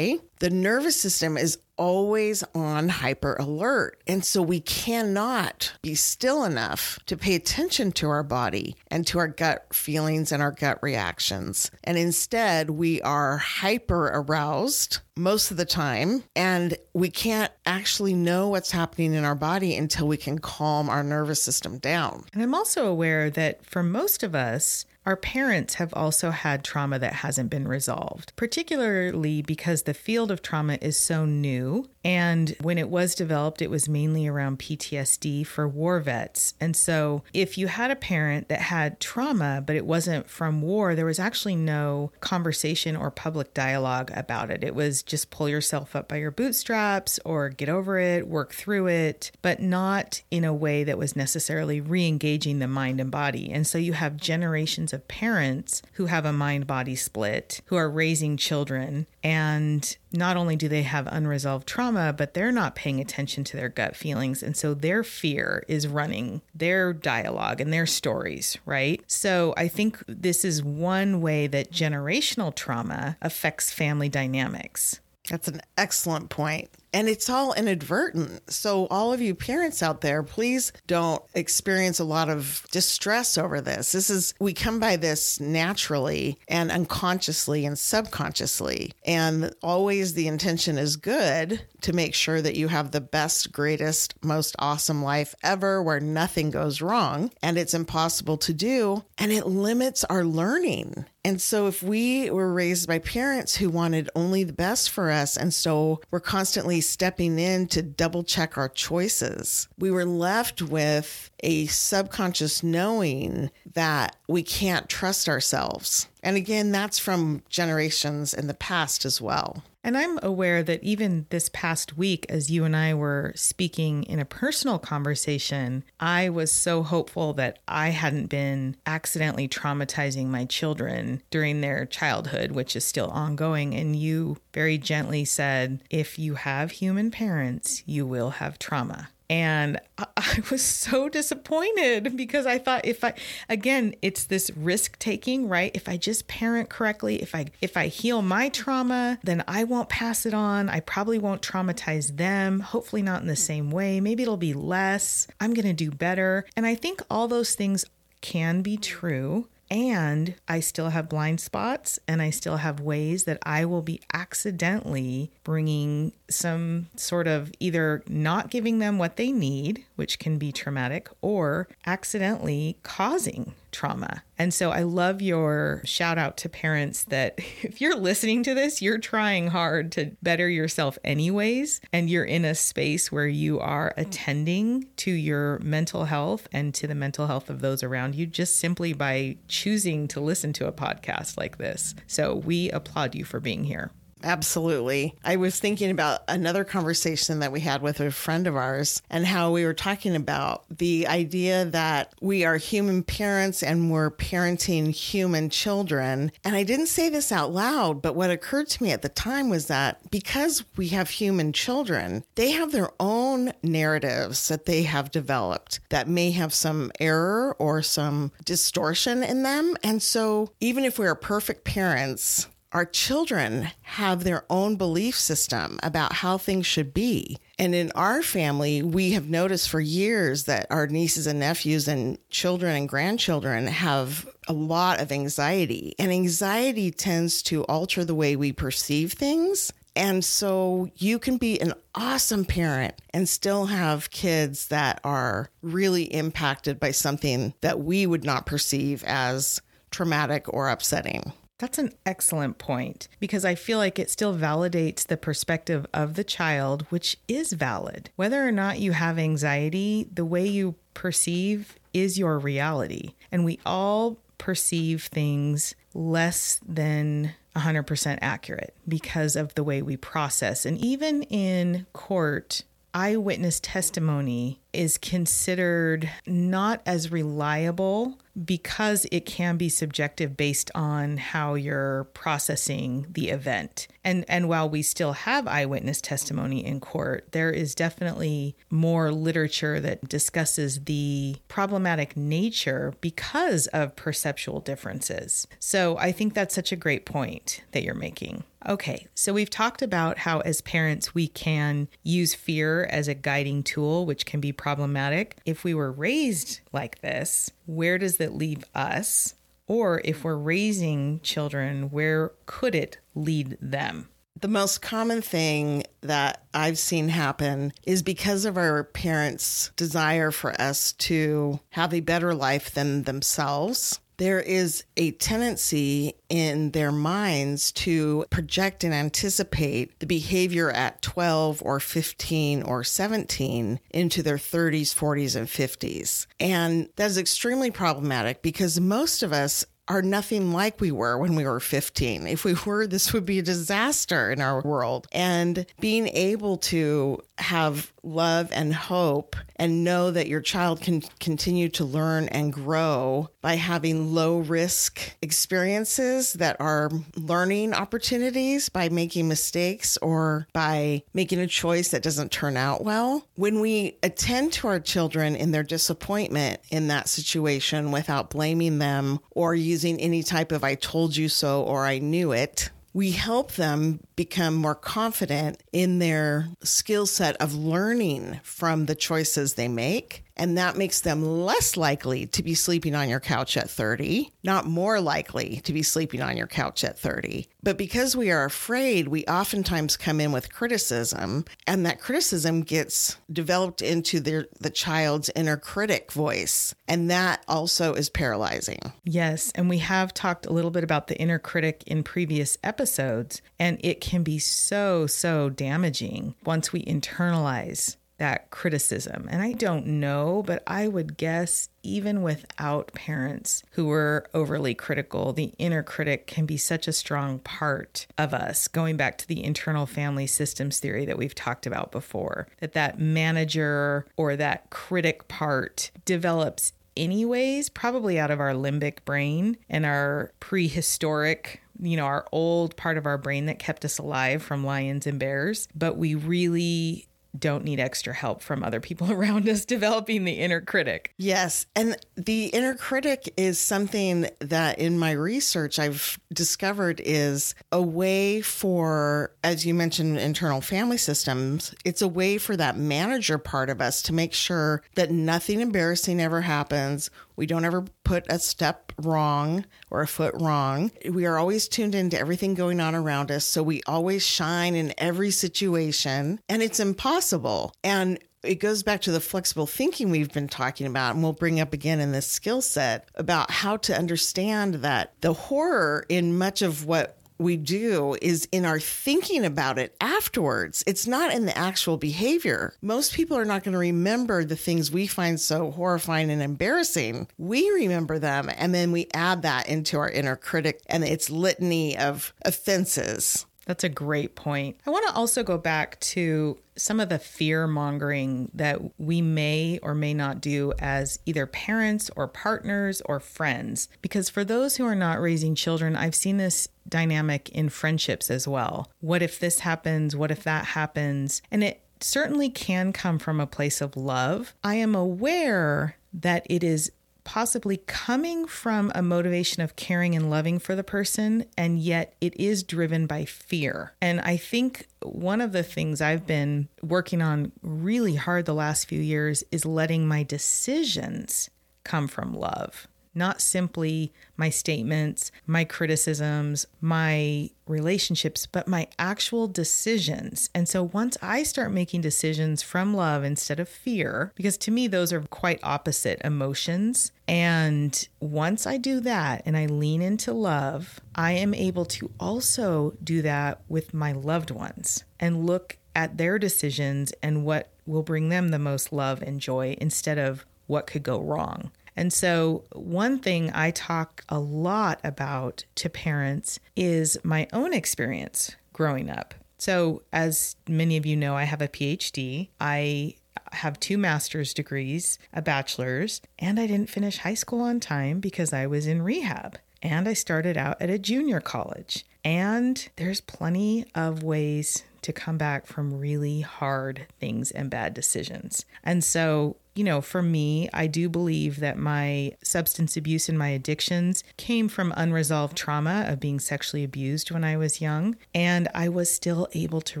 the 0.38 0.50
nervous 0.50 1.00
system 1.00 1.36
is 1.36 1.58
always 1.78 2.42
on 2.54 2.88
hyper 2.88 3.34
alert. 3.34 4.00
And 4.06 4.24
so 4.24 4.42
we 4.42 4.60
cannot 4.60 5.74
be 5.82 5.94
still 5.94 6.44
enough 6.44 6.98
to 7.06 7.16
pay 7.16 7.34
attention 7.34 7.92
to 7.92 8.08
our 8.08 8.22
body 8.22 8.76
and 8.88 9.06
to 9.08 9.18
our 9.18 9.28
gut 9.28 9.66
feelings 9.74 10.32
and 10.32 10.42
our 10.42 10.52
gut 10.52 10.78
reactions. 10.82 11.70
And 11.84 11.98
instead, 11.98 12.70
we 12.70 13.02
are 13.02 13.36
hyper 13.38 14.06
aroused 14.06 14.98
most 15.18 15.50
of 15.50 15.56
the 15.56 15.64
time, 15.64 16.24
and 16.34 16.76
we 16.92 17.10
can't 17.10 17.52
actually 17.64 18.14
know 18.14 18.48
what's 18.48 18.70
happening 18.70 19.14
in 19.14 19.24
our 19.24 19.34
body 19.34 19.76
until 19.76 20.06
we 20.06 20.18
can 20.18 20.38
calm 20.38 20.90
our 20.90 21.02
nervous 21.02 21.42
system 21.42 21.78
down. 21.78 22.24
And 22.34 22.42
I'm 22.42 22.54
also 22.54 22.86
aware 22.86 23.30
that 23.30 23.64
for 23.64 23.82
most 23.82 24.22
of 24.22 24.34
us, 24.34 24.84
our 25.06 25.16
parents 25.16 25.74
have 25.74 25.94
also 25.94 26.32
had 26.32 26.64
trauma 26.64 26.98
that 26.98 27.12
hasn't 27.14 27.48
been 27.48 27.68
resolved, 27.68 28.32
particularly 28.34 29.40
because 29.40 29.84
the 29.84 29.94
field 29.94 30.32
of 30.32 30.42
trauma 30.42 30.78
is 30.82 30.98
so 30.98 31.24
new. 31.24 31.88
And 32.04 32.54
when 32.60 32.76
it 32.76 32.88
was 32.88 33.14
developed, 33.14 33.62
it 33.62 33.70
was 33.70 33.88
mainly 33.88 34.26
around 34.26 34.58
PTSD 34.58 35.46
for 35.46 35.68
war 35.68 36.00
vets. 36.00 36.54
And 36.60 36.76
so, 36.76 37.22
if 37.32 37.56
you 37.56 37.68
had 37.68 37.90
a 37.90 37.96
parent 37.96 38.48
that 38.48 38.60
had 38.60 39.00
trauma, 39.00 39.62
but 39.64 39.76
it 39.76 39.86
wasn't 39.86 40.28
from 40.28 40.60
war, 40.60 40.94
there 40.94 41.06
was 41.06 41.20
actually 41.20 41.56
no 41.56 42.10
conversation 42.20 42.96
or 42.96 43.10
public 43.10 43.54
dialogue 43.54 44.10
about 44.14 44.50
it. 44.50 44.64
It 44.64 44.74
was 44.74 45.02
just 45.02 45.30
pull 45.30 45.48
yourself 45.48 45.94
up 45.94 46.08
by 46.08 46.16
your 46.16 46.30
bootstraps 46.32 47.20
or 47.24 47.48
get 47.48 47.68
over 47.68 47.98
it, 47.98 48.26
work 48.26 48.54
through 48.54 48.88
it, 48.88 49.30
but 49.42 49.60
not 49.60 50.22
in 50.30 50.44
a 50.44 50.54
way 50.54 50.82
that 50.84 50.98
was 50.98 51.14
necessarily 51.16 51.80
re 51.80 52.06
engaging 52.06 52.58
the 52.58 52.68
mind 52.68 53.00
and 53.00 53.10
body. 53.10 53.52
And 53.52 53.66
so, 53.66 53.78
you 53.78 53.92
have 53.92 54.16
generations 54.16 54.92
of 54.96 55.06
parents 55.06 55.82
who 55.92 56.06
have 56.06 56.24
a 56.24 56.32
mind 56.32 56.66
body 56.66 56.96
split, 56.96 57.60
who 57.66 57.76
are 57.76 57.88
raising 57.88 58.36
children 58.36 59.06
and 59.22 59.96
not 60.12 60.36
only 60.36 60.56
do 60.56 60.68
they 60.68 60.82
have 60.82 61.06
unresolved 61.06 61.68
trauma, 61.68 62.12
but 62.12 62.34
they're 62.34 62.50
not 62.50 62.74
paying 62.74 63.00
attention 63.00 63.44
to 63.44 63.56
their 63.56 63.68
gut 63.68 63.94
feelings. 63.94 64.42
And 64.42 64.56
so 64.56 64.74
their 64.74 65.04
fear 65.04 65.64
is 65.68 65.86
running 65.86 66.40
their 66.54 66.92
dialogue 66.92 67.60
and 67.60 67.72
their 67.72 67.86
stories, 67.86 68.56
right? 68.66 69.02
So 69.06 69.54
I 69.56 69.68
think 69.68 70.02
this 70.08 70.44
is 70.44 70.64
one 70.64 71.20
way 71.20 71.46
that 71.46 71.70
generational 71.70 72.54
trauma 72.54 73.16
affects 73.20 73.72
family 73.72 74.08
dynamics. 74.08 75.00
That's 75.28 75.48
an 75.48 75.60
excellent 75.76 76.30
point 76.30 76.70
and 76.96 77.10
it's 77.10 77.28
all 77.28 77.52
inadvertent. 77.52 78.50
So, 78.50 78.86
all 78.86 79.12
of 79.12 79.20
you 79.20 79.34
parents 79.34 79.82
out 79.82 80.00
there, 80.00 80.22
please 80.22 80.72
don't 80.86 81.22
experience 81.34 81.98
a 81.98 82.04
lot 82.04 82.30
of 82.30 82.66
distress 82.70 83.36
over 83.36 83.60
this. 83.60 83.92
This 83.92 84.08
is, 84.08 84.32
we 84.40 84.54
come 84.54 84.80
by 84.80 84.96
this 84.96 85.38
naturally 85.38 86.38
and 86.48 86.70
unconsciously 86.70 87.66
and 87.66 87.78
subconsciously. 87.78 88.92
And 89.04 89.52
always 89.62 90.14
the 90.14 90.26
intention 90.26 90.78
is 90.78 90.96
good 90.96 91.60
to 91.82 91.92
make 91.92 92.14
sure 92.14 92.40
that 92.40 92.56
you 92.56 92.68
have 92.68 92.92
the 92.92 93.02
best, 93.02 93.52
greatest, 93.52 94.14
most 94.24 94.56
awesome 94.58 95.02
life 95.02 95.34
ever 95.42 95.82
where 95.82 96.00
nothing 96.00 96.50
goes 96.50 96.80
wrong. 96.80 97.30
And 97.42 97.58
it's 97.58 97.74
impossible 97.74 98.38
to 98.38 98.54
do. 98.54 99.04
And 99.18 99.32
it 99.32 99.46
limits 99.46 100.02
our 100.04 100.24
learning. 100.24 101.04
And 101.26 101.42
so, 101.42 101.66
if 101.66 101.82
we 101.82 102.30
were 102.30 102.52
raised 102.52 102.86
by 102.86 103.00
parents 103.00 103.56
who 103.56 103.68
wanted 103.68 104.08
only 104.14 104.44
the 104.44 104.52
best 104.52 104.90
for 104.90 105.10
us, 105.10 105.36
and 105.36 105.52
so 105.52 106.00
we're 106.12 106.20
constantly 106.20 106.80
stepping 106.88 107.38
in 107.38 107.66
to 107.68 107.82
double 107.82 108.24
check 108.24 108.56
our 108.56 108.68
choices, 108.68 109.68
we 109.78 109.90
were 109.90 110.04
left 110.04 110.62
with 110.62 111.30
a 111.42 111.66
subconscious 111.66 112.62
knowing 112.62 113.50
that 113.74 114.16
we 114.28 114.42
can't 114.42 114.88
trust 114.88 115.28
ourselves. 115.28 116.08
And 116.22 116.36
again, 116.36 116.72
that's 116.72 116.98
from 116.98 117.42
generations 117.48 118.34
in 118.34 118.46
the 118.46 118.54
past 118.54 119.04
as 119.04 119.20
well. 119.20 119.62
And 119.84 119.96
I'm 119.96 120.18
aware 120.20 120.64
that 120.64 120.82
even 120.82 121.26
this 121.30 121.48
past 121.48 121.96
week, 121.96 122.26
as 122.28 122.50
you 122.50 122.64
and 122.64 122.74
I 122.74 122.92
were 122.92 123.32
speaking 123.36 124.02
in 124.02 124.18
a 124.18 124.24
personal 124.24 124.80
conversation, 124.80 125.84
I 126.00 126.28
was 126.28 126.50
so 126.50 126.82
hopeful 126.82 127.32
that 127.34 127.60
I 127.68 127.90
hadn't 127.90 128.26
been 128.26 128.76
accidentally 128.84 129.46
traumatizing 129.46 130.26
my 130.26 130.44
children 130.44 131.22
during 131.30 131.60
their 131.60 131.86
childhood, 131.86 132.50
which 132.50 132.74
is 132.74 132.84
still 132.84 133.10
ongoing. 133.10 133.74
And 133.76 133.94
you 133.94 134.38
very 134.52 134.76
gently 134.76 135.24
said, 135.24 135.80
if 135.88 136.18
you 136.18 136.34
have 136.34 136.72
human 136.72 137.12
parents, 137.12 137.84
you 137.86 138.04
will 138.04 138.30
have 138.30 138.58
trauma. 138.58 139.10
And 139.28 139.80
I 140.16 140.42
was 140.50 140.62
so 140.62 141.08
disappointed 141.08 142.16
because 142.16 142.46
I 142.46 142.58
thought 142.58 142.84
if 142.84 143.04
I 143.04 143.14
again 143.48 143.94
it's 144.02 144.24
this 144.24 144.50
risk 144.56 144.98
taking, 144.98 145.48
right? 145.48 145.70
If 145.74 145.88
I 145.88 145.96
just 145.96 146.28
parent 146.28 146.68
correctly, 146.68 147.22
if 147.22 147.34
I 147.34 147.46
if 147.60 147.76
I 147.76 147.88
heal 147.88 148.22
my 148.22 148.48
trauma, 148.48 149.18
then 149.24 149.44
I 149.48 149.64
won't 149.64 149.88
pass 149.88 150.26
it 150.26 150.34
on. 150.34 150.68
I 150.68 150.80
probably 150.80 151.18
won't 151.18 151.42
traumatize 151.42 152.16
them, 152.16 152.60
hopefully 152.60 153.02
not 153.02 153.20
in 153.20 153.28
the 153.28 153.34
hmm. 153.34 153.38
same 153.38 153.70
way. 153.70 154.00
Maybe 154.00 154.22
it'll 154.22 154.36
be 154.36 154.54
less. 154.54 155.26
I'm 155.40 155.54
going 155.54 155.66
to 155.66 155.72
do 155.72 155.90
better. 155.90 156.46
And 156.56 156.66
I 156.66 156.74
think 156.74 157.02
all 157.10 157.28
those 157.28 157.54
things 157.54 157.84
can 158.20 158.62
be 158.62 158.76
hmm. 158.76 158.82
true. 158.82 159.48
And 159.68 160.34
I 160.46 160.60
still 160.60 160.90
have 160.90 161.08
blind 161.08 161.40
spots 161.40 161.98
and 162.06 162.22
I 162.22 162.30
still 162.30 162.58
have 162.58 162.78
ways 162.78 163.24
that 163.24 163.38
I 163.42 163.64
will 163.64 163.82
be 163.82 164.00
accidentally 164.12 165.32
bringing 165.42 166.12
some 166.28 166.88
sort 166.96 167.26
of 167.26 167.52
either 167.60 168.02
not 168.08 168.50
giving 168.50 168.78
them 168.78 168.98
what 168.98 169.16
they 169.16 169.32
need, 169.32 169.84
which 169.96 170.18
can 170.18 170.38
be 170.38 170.52
traumatic, 170.52 171.08
or 171.22 171.68
accidentally 171.86 172.76
causing 172.82 173.54
trauma. 173.72 174.22
And 174.38 174.54
so 174.54 174.70
I 174.70 174.82
love 174.82 175.20
your 175.20 175.82
shout 175.84 176.18
out 176.18 176.36
to 176.38 176.48
parents 176.48 177.04
that 177.04 177.34
if 177.62 177.80
you're 177.80 177.96
listening 177.96 178.42
to 178.44 178.54
this, 178.54 178.80
you're 178.80 178.98
trying 178.98 179.48
hard 179.48 179.92
to 179.92 180.16
better 180.22 180.48
yourself, 180.48 180.98
anyways, 181.04 181.80
and 181.92 182.08
you're 182.08 182.24
in 182.24 182.44
a 182.44 182.54
space 182.54 183.12
where 183.12 183.28
you 183.28 183.60
are 183.60 183.92
attending 183.96 184.88
to 184.96 185.10
your 185.10 185.58
mental 185.60 186.06
health 186.06 186.48
and 186.52 186.74
to 186.74 186.86
the 186.86 186.94
mental 186.94 187.26
health 187.26 187.50
of 187.50 187.60
those 187.60 187.82
around 187.82 188.14
you 188.14 188.26
just 188.26 188.58
simply 188.58 188.92
by 188.92 189.36
choosing 189.48 190.08
to 190.08 190.20
listen 190.20 190.52
to 190.54 190.66
a 190.66 190.72
podcast 190.72 191.36
like 191.36 191.58
this. 191.58 191.94
So 192.06 192.34
we 192.34 192.70
applaud 192.70 193.14
you 193.14 193.24
for 193.24 193.40
being 193.40 193.64
here. 193.64 193.90
Absolutely. 194.22 195.14
I 195.22 195.36
was 195.36 195.60
thinking 195.60 195.90
about 195.90 196.20
another 196.26 196.64
conversation 196.64 197.40
that 197.40 197.52
we 197.52 197.60
had 197.60 197.82
with 197.82 198.00
a 198.00 198.10
friend 198.10 198.46
of 198.46 198.56
ours 198.56 199.02
and 199.10 199.26
how 199.26 199.52
we 199.52 199.64
were 199.64 199.74
talking 199.74 200.16
about 200.16 200.64
the 200.70 201.06
idea 201.06 201.66
that 201.66 202.14
we 202.20 202.44
are 202.44 202.56
human 202.56 203.02
parents 203.02 203.62
and 203.62 203.90
we're 203.90 204.10
parenting 204.10 204.90
human 204.90 205.50
children. 205.50 206.32
And 206.44 206.56
I 206.56 206.62
didn't 206.62 206.86
say 206.86 207.08
this 207.08 207.30
out 207.30 207.52
loud, 207.52 208.00
but 208.00 208.16
what 208.16 208.30
occurred 208.30 208.68
to 208.70 208.82
me 208.82 208.90
at 208.90 209.02
the 209.02 209.08
time 209.10 209.50
was 209.50 209.66
that 209.66 210.10
because 210.10 210.64
we 210.76 210.88
have 210.88 211.10
human 211.10 211.52
children, 211.52 212.24
they 212.36 212.52
have 212.52 212.72
their 212.72 212.90
own 212.98 213.52
narratives 213.62 214.48
that 214.48 214.64
they 214.64 214.84
have 214.84 215.10
developed 215.10 215.80
that 215.90 216.08
may 216.08 216.30
have 216.30 216.54
some 216.54 216.90
error 216.98 217.54
or 217.58 217.82
some 217.82 218.32
distortion 218.44 219.22
in 219.22 219.42
them. 219.42 219.76
And 219.84 220.02
so 220.02 220.52
even 220.60 220.84
if 220.84 220.98
we 220.98 221.06
are 221.06 221.14
perfect 221.14 221.64
parents, 221.64 222.48
our 222.72 222.84
children 222.84 223.68
have 223.82 224.24
their 224.24 224.44
own 224.50 224.76
belief 224.76 225.14
system 225.18 225.78
about 225.82 226.12
how 226.12 226.36
things 226.36 226.66
should 226.66 226.92
be. 226.92 227.38
And 227.58 227.74
in 227.74 227.90
our 227.92 228.22
family, 228.22 228.82
we 228.82 229.12
have 229.12 229.28
noticed 229.28 229.70
for 229.70 229.80
years 229.80 230.44
that 230.44 230.66
our 230.70 230.86
nieces 230.86 231.26
and 231.26 231.40
nephews 231.40 231.88
and 231.88 232.18
children 232.28 232.76
and 232.76 232.88
grandchildren 232.88 233.66
have 233.66 234.28
a 234.48 234.52
lot 234.52 235.00
of 235.00 235.12
anxiety. 235.12 235.94
And 235.98 236.10
anxiety 236.10 236.90
tends 236.90 237.42
to 237.44 237.64
alter 237.64 238.04
the 238.04 238.14
way 238.14 238.36
we 238.36 238.52
perceive 238.52 239.12
things. 239.12 239.72
And 239.94 240.22
so 240.22 240.90
you 240.96 241.18
can 241.18 241.38
be 241.38 241.58
an 241.58 241.72
awesome 241.94 242.44
parent 242.44 243.00
and 243.14 243.26
still 243.26 243.66
have 243.66 244.10
kids 244.10 244.68
that 244.68 245.00
are 245.02 245.48
really 245.62 246.04
impacted 246.04 246.78
by 246.78 246.90
something 246.90 247.54
that 247.62 247.80
we 247.80 248.06
would 248.06 248.22
not 248.22 248.44
perceive 248.44 249.02
as 249.04 249.62
traumatic 249.90 250.52
or 250.52 250.68
upsetting. 250.68 251.32
That's 251.58 251.78
an 251.78 251.92
excellent 252.04 252.58
point 252.58 253.08
because 253.18 253.44
I 253.44 253.54
feel 253.54 253.78
like 253.78 253.98
it 253.98 254.10
still 254.10 254.36
validates 254.36 255.06
the 255.06 255.16
perspective 255.16 255.86
of 255.94 256.14
the 256.14 256.24
child, 256.24 256.82
which 256.90 257.16
is 257.28 257.54
valid. 257.54 258.10
Whether 258.16 258.46
or 258.46 258.52
not 258.52 258.78
you 258.78 258.92
have 258.92 259.18
anxiety, 259.18 260.06
the 260.12 260.24
way 260.24 260.46
you 260.46 260.74
perceive 260.92 261.76
is 261.94 262.18
your 262.18 262.38
reality. 262.38 263.14
And 263.32 263.44
we 263.44 263.58
all 263.64 264.18
perceive 264.38 265.04
things 265.04 265.74
less 265.94 266.60
than 266.66 267.34
100% 267.56 268.18
accurate 268.20 268.74
because 268.86 269.34
of 269.34 269.54
the 269.54 269.64
way 269.64 269.80
we 269.80 269.96
process. 269.96 270.66
And 270.66 270.76
even 270.78 271.22
in 271.22 271.86
court, 271.94 272.64
eyewitness 272.92 273.60
testimony 273.60 274.60
is 274.72 274.98
considered 274.98 276.10
not 276.26 276.82
as 276.84 277.10
reliable 277.10 278.18
because 278.44 279.06
it 279.10 279.24
can 279.24 279.56
be 279.56 279.68
subjective 279.68 280.36
based 280.36 280.70
on 280.74 281.16
how 281.16 281.54
you're 281.54 282.04
processing 282.14 283.06
the 283.08 283.30
event. 283.30 283.88
And 284.04 284.24
and 284.28 284.48
while 284.48 284.68
we 284.68 284.82
still 284.82 285.12
have 285.12 285.46
eyewitness 285.46 286.00
testimony 286.00 286.64
in 286.64 286.80
court, 286.80 287.32
there 287.32 287.50
is 287.50 287.74
definitely 287.74 288.56
more 288.70 289.10
literature 289.10 289.80
that 289.80 290.08
discusses 290.08 290.84
the 290.84 291.36
problematic 291.48 292.16
nature 292.16 292.94
because 293.00 293.66
of 293.68 293.96
perceptual 293.96 294.60
differences. 294.60 295.46
So 295.58 295.96
I 295.98 296.12
think 296.12 296.34
that's 296.34 296.54
such 296.54 296.72
a 296.72 296.76
great 296.76 297.06
point 297.06 297.62
that 297.72 297.82
you're 297.82 297.94
making. 297.94 298.44
Okay, 298.68 299.06
so 299.14 299.32
we've 299.32 299.50
talked 299.50 299.80
about 299.80 300.18
how 300.18 300.40
as 300.40 300.60
parents 300.60 301.14
we 301.14 301.28
can 301.28 301.86
use 302.02 302.34
fear 302.34 302.84
as 302.86 303.06
a 303.06 303.14
guiding 303.14 303.62
tool, 303.62 304.06
which 304.06 304.26
can 304.26 304.40
be 304.40 304.50
problematic. 304.50 305.36
If 305.44 305.62
we 305.62 305.72
were 305.72 305.92
raised 305.92 306.60
like 306.72 307.00
this, 307.00 307.50
where 307.66 307.96
does 307.96 308.16
that 308.16 308.34
leave 308.34 308.64
us? 308.74 309.34
Or 309.68 310.00
if 310.04 310.24
we're 310.24 310.36
raising 310.36 311.20
children, 311.20 311.90
where 311.90 312.32
could 312.46 312.74
it 312.74 312.98
lead 313.14 313.56
them? 313.60 314.08
The 314.38 314.48
most 314.48 314.82
common 314.82 315.22
thing 315.22 315.84
that 316.02 316.44
I've 316.52 316.78
seen 316.78 317.08
happen 317.08 317.72
is 317.84 318.02
because 318.02 318.44
of 318.44 318.58
our 318.58 318.84
parents' 318.84 319.70
desire 319.76 320.30
for 320.30 320.60
us 320.60 320.92
to 320.92 321.60
have 321.70 321.94
a 321.94 322.00
better 322.00 322.34
life 322.34 322.72
than 322.74 323.04
themselves 323.04 324.00
there 324.18 324.40
is 324.40 324.84
a 324.96 325.12
tendency 325.12 326.14
in 326.28 326.70
their 326.70 326.92
minds 326.92 327.72
to 327.72 328.24
project 328.30 328.84
and 328.84 328.94
anticipate 328.94 329.98
the 330.00 330.06
behavior 330.06 330.70
at 330.70 331.02
12 331.02 331.62
or 331.64 331.80
15 331.80 332.62
or 332.62 332.82
17 332.84 333.80
into 333.90 334.22
their 334.22 334.38
30s, 334.38 334.94
40s, 334.94 335.36
and 335.36 335.46
50s. 335.46 336.26
And 336.40 336.88
that 336.96 337.06
is 337.06 337.18
extremely 337.18 337.70
problematic 337.70 338.42
because 338.42 338.80
most 338.80 339.22
of 339.22 339.32
us 339.32 339.64
are 339.88 340.02
nothing 340.02 340.52
like 340.52 340.80
we 340.80 340.90
were 340.90 341.16
when 341.16 341.34
we 341.36 341.44
were 341.44 341.60
15. 341.60 342.26
If 342.26 342.44
we 342.44 342.56
were, 342.66 342.86
this 342.86 343.12
would 343.12 343.24
be 343.24 343.38
a 343.38 343.42
disaster 343.42 344.32
in 344.32 344.40
our 344.40 344.60
world. 344.62 345.06
And 345.12 345.64
being 345.80 346.08
able 346.08 346.56
to 346.58 347.20
have 347.38 347.92
love 348.02 348.50
and 348.52 348.74
hope 348.74 349.36
and 349.56 349.84
know 349.84 350.10
that 350.10 350.28
your 350.28 350.40
child 350.40 350.80
can 350.80 351.02
continue 351.20 351.68
to 351.68 351.84
learn 351.84 352.28
and 352.28 352.52
grow 352.52 353.28
by 353.40 353.54
having 353.54 354.14
low 354.14 354.38
risk 354.38 355.16
experiences 355.22 356.34
that 356.34 356.56
are 356.60 356.90
learning 357.16 357.74
opportunities 357.74 358.68
by 358.68 358.88
making 358.88 359.28
mistakes 359.28 359.96
or 359.98 360.46
by 360.52 361.02
making 361.14 361.38
a 361.38 361.46
choice 361.46 361.88
that 361.88 362.02
doesn't 362.02 362.30
turn 362.30 362.56
out 362.56 362.84
well. 362.84 363.26
When 363.34 363.60
we 363.60 363.98
attend 364.02 364.52
to 364.54 364.68
our 364.68 364.80
children 364.80 365.36
in 365.36 365.50
their 365.50 365.62
disappointment 365.62 366.60
in 366.70 366.88
that 366.88 367.08
situation 367.08 367.90
without 367.90 368.30
blaming 368.30 368.78
them 368.78 369.20
or 369.30 369.54
using 369.54 370.00
any 370.00 370.22
type 370.22 370.52
of 370.52 370.64
I 370.64 370.74
told 370.74 371.16
you 371.16 371.28
so 371.28 371.62
or 371.62 371.86
I 371.86 371.98
knew 371.98 372.32
it, 372.32 372.70
we 372.96 373.10
help 373.10 373.52
them 373.52 374.00
become 374.16 374.54
more 374.54 374.74
confident 374.74 375.62
in 375.70 375.98
their 375.98 376.48
skill 376.62 377.04
set 377.04 377.36
of 377.42 377.54
learning 377.54 378.40
from 378.42 378.86
the 378.86 378.94
choices 378.94 379.52
they 379.52 379.68
make 379.68 380.24
and 380.36 380.58
that 380.58 380.76
makes 380.76 381.00
them 381.00 381.24
less 381.24 381.76
likely 381.76 382.26
to 382.26 382.42
be 382.42 382.54
sleeping 382.54 382.94
on 382.94 383.08
your 383.08 383.20
couch 383.20 383.56
at 383.56 383.70
30, 383.70 384.30
not 384.44 384.66
more 384.66 385.00
likely 385.00 385.60
to 385.64 385.72
be 385.72 385.82
sleeping 385.82 386.20
on 386.20 386.36
your 386.36 386.46
couch 386.46 386.84
at 386.84 386.98
30. 386.98 387.48
But 387.62 387.78
because 387.78 388.14
we 388.14 388.30
are 388.30 388.44
afraid, 388.44 389.08
we 389.08 389.24
oftentimes 389.24 389.96
come 389.96 390.20
in 390.20 390.32
with 390.32 390.52
criticism, 390.52 391.44
and 391.66 391.86
that 391.86 392.00
criticism 392.00 392.62
gets 392.62 393.16
developed 393.32 393.82
into 393.82 394.20
their, 394.20 394.46
the 394.60 394.70
child's 394.70 395.30
inner 395.34 395.56
critic 395.56 396.12
voice. 396.12 396.74
And 396.86 397.10
that 397.10 397.42
also 397.48 397.94
is 397.94 398.08
paralyzing. 398.08 398.92
Yes. 399.04 399.50
And 399.54 399.68
we 399.68 399.78
have 399.78 400.14
talked 400.14 400.46
a 400.46 400.52
little 400.52 400.70
bit 400.70 400.84
about 400.84 401.08
the 401.08 401.18
inner 401.18 401.38
critic 401.38 401.82
in 401.86 402.02
previous 402.02 402.58
episodes, 402.62 403.42
and 403.58 403.78
it 403.82 404.00
can 404.00 404.22
be 404.22 404.38
so, 404.38 405.06
so 405.06 405.48
damaging 405.48 406.34
once 406.44 406.72
we 406.72 406.84
internalize 406.84 407.96
that 408.18 408.50
criticism. 408.50 409.28
And 409.30 409.42
I 409.42 409.52
don't 409.52 409.86
know, 409.86 410.42
but 410.46 410.62
I 410.66 410.88
would 410.88 411.16
guess 411.16 411.68
even 411.82 412.22
without 412.22 412.92
parents 412.94 413.62
who 413.72 413.86
were 413.86 414.26
overly 414.34 414.74
critical, 414.74 415.32
the 415.32 415.52
inner 415.58 415.82
critic 415.82 416.26
can 416.26 416.46
be 416.46 416.56
such 416.56 416.88
a 416.88 416.92
strong 416.92 417.38
part 417.40 418.06
of 418.18 418.32
us. 418.32 418.68
Going 418.68 418.96
back 418.96 419.18
to 419.18 419.28
the 419.28 419.44
internal 419.44 419.86
family 419.86 420.26
systems 420.26 420.80
theory 420.80 421.04
that 421.04 421.18
we've 421.18 421.34
talked 421.34 421.66
about 421.66 421.92
before, 421.92 422.48
that 422.60 422.72
that 422.72 422.98
manager 422.98 424.06
or 424.16 424.36
that 424.36 424.70
critic 424.70 425.28
part 425.28 425.90
develops 426.04 426.72
anyways, 426.96 427.68
probably 427.68 428.18
out 428.18 428.30
of 428.30 428.40
our 428.40 428.52
limbic 428.52 429.04
brain 429.04 429.58
and 429.68 429.84
our 429.84 430.32
prehistoric 430.40 431.60
you 431.78 431.94
know, 431.94 432.06
our 432.06 432.26
old 432.32 432.74
part 432.76 432.96
of 432.96 433.04
our 433.04 433.18
brain 433.18 433.44
that 433.44 433.58
kept 433.58 433.84
us 433.84 433.98
alive 433.98 434.42
from 434.42 434.64
lions 434.64 435.06
and 435.06 435.18
bears, 435.18 435.68
but 435.74 435.98
we 435.98 436.14
really 436.14 437.06
don't 437.38 437.64
need 437.64 437.80
extra 437.80 438.14
help 438.14 438.42
from 438.42 438.62
other 438.62 438.80
people 438.80 439.10
around 439.16 439.48
us 439.48 439.64
developing 439.64 440.24
the 440.24 440.32
inner 440.32 440.60
critic. 440.60 441.12
Yes. 441.18 441.66
And 441.74 441.96
the 442.16 442.46
inner 442.46 442.74
critic 442.74 443.32
is 443.36 443.58
something 443.58 444.28
that 444.40 444.78
in 444.78 444.98
my 444.98 445.12
research 445.12 445.78
I've 445.78 446.18
discovered 446.32 447.00
is 447.04 447.54
a 447.72 447.82
way 447.82 448.40
for, 448.40 449.32
as 449.42 449.66
you 449.66 449.74
mentioned, 449.74 450.18
internal 450.18 450.60
family 450.60 450.98
systems, 450.98 451.74
it's 451.84 452.02
a 452.02 452.08
way 452.08 452.38
for 452.38 452.56
that 452.56 452.76
manager 452.76 453.38
part 453.38 453.70
of 453.70 453.80
us 453.80 454.02
to 454.02 454.12
make 454.12 454.32
sure 454.32 454.82
that 454.94 455.10
nothing 455.10 455.60
embarrassing 455.60 456.20
ever 456.20 456.42
happens. 456.42 457.10
We 457.36 457.46
don't 457.46 457.64
ever 457.64 457.84
put 458.04 458.24
a 458.28 458.38
step 458.38 458.92
wrong 459.02 459.66
or 459.90 460.00
a 460.00 460.06
foot 460.06 460.34
wrong. 460.40 460.90
We 461.08 461.26
are 461.26 461.38
always 461.38 461.68
tuned 461.68 461.94
into 461.94 462.18
everything 462.18 462.54
going 462.54 462.80
on 462.80 462.94
around 462.94 463.30
us. 463.30 463.44
So 463.44 463.62
we 463.62 463.82
always 463.86 464.26
shine 464.26 464.74
in 464.74 464.94
every 464.98 465.30
situation, 465.30 466.40
and 466.48 466.62
it's 466.62 466.80
impossible. 466.80 467.74
And 467.84 468.18
it 468.42 468.56
goes 468.56 468.82
back 468.82 469.00
to 469.02 469.12
the 469.12 469.20
flexible 469.20 469.66
thinking 469.66 470.10
we've 470.10 470.32
been 470.32 470.48
talking 470.48 470.86
about, 470.86 471.14
and 471.14 471.22
we'll 471.22 471.32
bring 471.32 471.60
up 471.60 471.72
again 471.72 472.00
in 472.00 472.12
this 472.12 472.26
skill 472.26 472.62
set 472.62 473.08
about 473.16 473.50
how 473.50 473.76
to 473.78 473.96
understand 473.96 474.76
that 474.76 475.12
the 475.20 475.32
horror 475.32 476.04
in 476.08 476.38
much 476.38 476.62
of 476.62 476.86
what 476.86 477.15
we 477.38 477.56
do 477.56 478.16
is 478.20 478.48
in 478.52 478.64
our 478.64 478.80
thinking 478.80 479.44
about 479.44 479.78
it 479.78 479.96
afterwards. 480.00 480.82
It's 480.86 481.06
not 481.06 481.32
in 481.32 481.46
the 481.46 481.56
actual 481.56 481.96
behavior. 481.96 482.74
Most 482.82 483.14
people 483.14 483.36
are 483.36 483.44
not 483.44 483.64
going 483.64 483.72
to 483.72 483.78
remember 483.78 484.44
the 484.44 484.56
things 484.56 484.90
we 484.90 485.06
find 485.06 485.40
so 485.40 485.70
horrifying 485.70 486.30
and 486.30 486.42
embarrassing. 486.42 487.28
We 487.38 487.70
remember 487.70 488.18
them 488.18 488.50
and 488.56 488.74
then 488.74 488.92
we 488.92 489.08
add 489.14 489.42
that 489.42 489.68
into 489.68 489.98
our 489.98 490.10
inner 490.10 490.36
critic 490.36 490.80
and 490.86 491.04
its 491.04 491.30
litany 491.30 491.96
of 491.96 492.32
offenses. 492.44 493.46
That's 493.66 493.84
a 493.84 493.88
great 493.88 494.36
point. 494.36 494.78
I 494.86 494.90
want 494.90 495.06
to 495.08 495.14
also 495.14 495.42
go 495.42 495.58
back 495.58 495.98
to 496.00 496.58
some 496.76 497.00
of 497.00 497.08
the 497.08 497.18
fear 497.18 497.66
mongering 497.66 498.50
that 498.54 498.80
we 498.98 499.20
may 499.20 499.78
or 499.82 499.94
may 499.94 500.14
not 500.14 500.40
do 500.40 500.72
as 500.78 501.18
either 501.26 501.46
parents 501.46 502.10
or 502.16 502.28
partners 502.28 503.02
or 503.06 503.18
friends. 503.18 503.88
Because 504.02 504.30
for 504.30 504.44
those 504.44 504.76
who 504.76 504.86
are 504.86 504.94
not 504.94 505.20
raising 505.20 505.54
children, 505.54 505.96
I've 505.96 506.14
seen 506.14 506.36
this 506.36 506.68
dynamic 506.88 507.48
in 507.48 507.68
friendships 507.68 508.30
as 508.30 508.46
well. 508.46 508.90
What 509.00 509.22
if 509.22 509.40
this 509.40 509.60
happens? 509.60 510.14
What 510.14 510.30
if 510.30 510.44
that 510.44 510.66
happens? 510.66 511.42
And 511.50 511.64
it 511.64 511.82
certainly 512.00 512.50
can 512.50 512.92
come 512.92 513.18
from 513.18 513.40
a 513.40 513.46
place 513.46 513.80
of 513.80 513.96
love. 513.96 514.54
I 514.62 514.76
am 514.76 514.94
aware 514.94 515.96
that 516.12 516.46
it 516.48 516.62
is 516.62 516.92
possibly 517.26 517.78
coming 517.88 518.46
from 518.46 518.92
a 518.94 519.02
motivation 519.02 519.60
of 519.60 519.74
caring 519.74 520.14
and 520.14 520.30
loving 520.30 520.60
for 520.60 520.76
the 520.76 520.84
person, 520.84 521.44
and 521.58 521.78
yet 521.80 522.14
it 522.20 522.34
is 522.40 522.62
driven 522.62 523.06
by 523.06 523.24
fear. 523.24 523.92
And 524.00 524.20
I 524.20 524.36
think 524.36 524.86
one 525.02 525.40
of 525.40 525.50
the 525.50 525.64
things 525.64 526.00
I've 526.00 526.26
been 526.26 526.68
working 526.82 527.20
on 527.20 527.50
really 527.62 528.14
hard 528.14 528.46
the 528.46 528.54
last 528.54 528.88
few 528.88 529.00
years 529.00 529.42
is 529.50 529.66
letting 529.66 530.06
my 530.06 530.22
decisions 530.22 531.50
come 531.82 532.06
from 532.06 532.32
love 532.32 532.86
not 533.16 533.40
simply 533.40 534.12
my 534.36 534.50
statements, 534.50 535.32
my 535.46 535.64
criticisms, 535.64 536.66
my 536.80 537.50
relationships, 537.66 538.46
but 538.46 538.68
my 538.68 538.86
actual 538.98 539.48
decisions. 539.48 540.50
And 540.54 540.68
so 540.68 540.82
once 540.82 541.16
I 541.20 541.42
start 541.42 541.72
making 541.72 542.02
decisions 542.02 542.62
from 542.62 542.94
love 542.94 543.24
instead 543.24 543.58
of 543.58 543.68
fear, 543.68 544.32
because 544.36 544.56
to 544.58 544.70
me, 544.70 544.86
those 544.86 545.12
are 545.12 545.22
quite 545.22 545.58
opposite 545.62 546.20
emotions. 546.22 547.12
And 547.26 548.08
once 548.20 548.66
I 548.66 548.76
do 548.76 549.00
that 549.00 549.42
and 549.46 549.56
I 549.56 549.66
lean 549.66 550.02
into 550.02 550.32
love, 550.32 551.00
I 551.14 551.32
am 551.32 551.54
able 551.54 551.86
to 551.86 552.10
also 552.20 552.94
do 553.02 553.22
that 553.22 553.62
with 553.68 553.94
my 553.94 554.12
loved 554.12 554.50
ones 554.50 555.04
and 555.18 555.46
look 555.46 555.78
at 555.94 556.18
their 556.18 556.38
decisions 556.38 557.12
and 557.22 557.44
what 557.44 557.70
will 557.86 558.02
bring 558.02 558.28
them 558.28 558.50
the 558.50 558.58
most 558.58 558.92
love 558.92 559.22
and 559.22 559.40
joy 559.40 559.76
instead 559.80 560.18
of 560.18 560.44
what 560.66 560.86
could 560.86 561.02
go 561.02 561.20
wrong. 561.20 561.70
And 561.96 562.12
so, 562.12 562.64
one 562.72 563.18
thing 563.18 563.50
I 563.54 563.70
talk 563.70 564.22
a 564.28 564.38
lot 564.38 565.00
about 565.02 565.64
to 565.76 565.88
parents 565.88 566.60
is 566.76 567.18
my 567.24 567.48
own 567.52 567.72
experience 567.72 568.54
growing 568.72 569.08
up. 569.08 569.34
So, 569.58 570.02
as 570.12 570.56
many 570.68 570.96
of 570.96 571.06
you 571.06 571.16
know, 571.16 571.34
I 571.34 571.44
have 571.44 571.62
a 571.62 571.68
PhD. 571.68 572.48
I 572.60 573.14
have 573.52 573.80
two 573.80 573.96
master's 573.96 574.52
degrees, 574.52 575.18
a 575.32 575.40
bachelor's, 575.40 576.20
and 576.38 576.60
I 576.60 576.66
didn't 576.66 576.90
finish 576.90 577.18
high 577.18 577.34
school 577.34 577.62
on 577.62 577.80
time 577.80 578.20
because 578.20 578.52
I 578.52 578.66
was 578.66 578.86
in 578.86 579.02
rehab. 579.02 579.58
And 579.82 580.08
I 580.08 580.14
started 580.14 580.56
out 580.56 580.80
at 580.80 580.90
a 580.90 580.98
junior 580.98 581.40
college. 581.40 582.04
And 582.24 582.88
there's 582.96 583.20
plenty 583.20 583.86
of 583.94 584.22
ways 584.22 584.82
to 585.02 585.12
come 585.12 585.38
back 585.38 585.66
from 585.66 585.98
really 585.98 586.40
hard 586.40 587.06
things 587.20 587.52
and 587.52 587.70
bad 587.70 587.94
decisions. 587.94 588.64
And 588.82 589.04
so 589.04 589.56
you 589.76 589.84
know, 589.84 590.00
for 590.00 590.22
me, 590.22 590.68
I 590.72 590.86
do 590.86 591.08
believe 591.08 591.60
that 591.60 591.78
my 591.78 592.32
substance 592.42 592.96
abuse 592.96 593.28
and 593.28 593.38
my 593.38 593.48
addictions 593.48 594.24
came 594.36 594.68
from 594.68 594.94
unresolved 594.96 595.56
trauma 595.56 596.06
of 596.08 596.18
being 596.18 596.40
sexually 596.40 596.82
abused 596.82 597.30
when 597.30 597.44
I 597.44 597.56
was 597.56 597.80
young, 597.80 598.16
and 598.34 598.68
I 598.74 598.88
was 598.88 599.10
still 599.10 599.48
able 599.52 599.82
to 599.82 600.00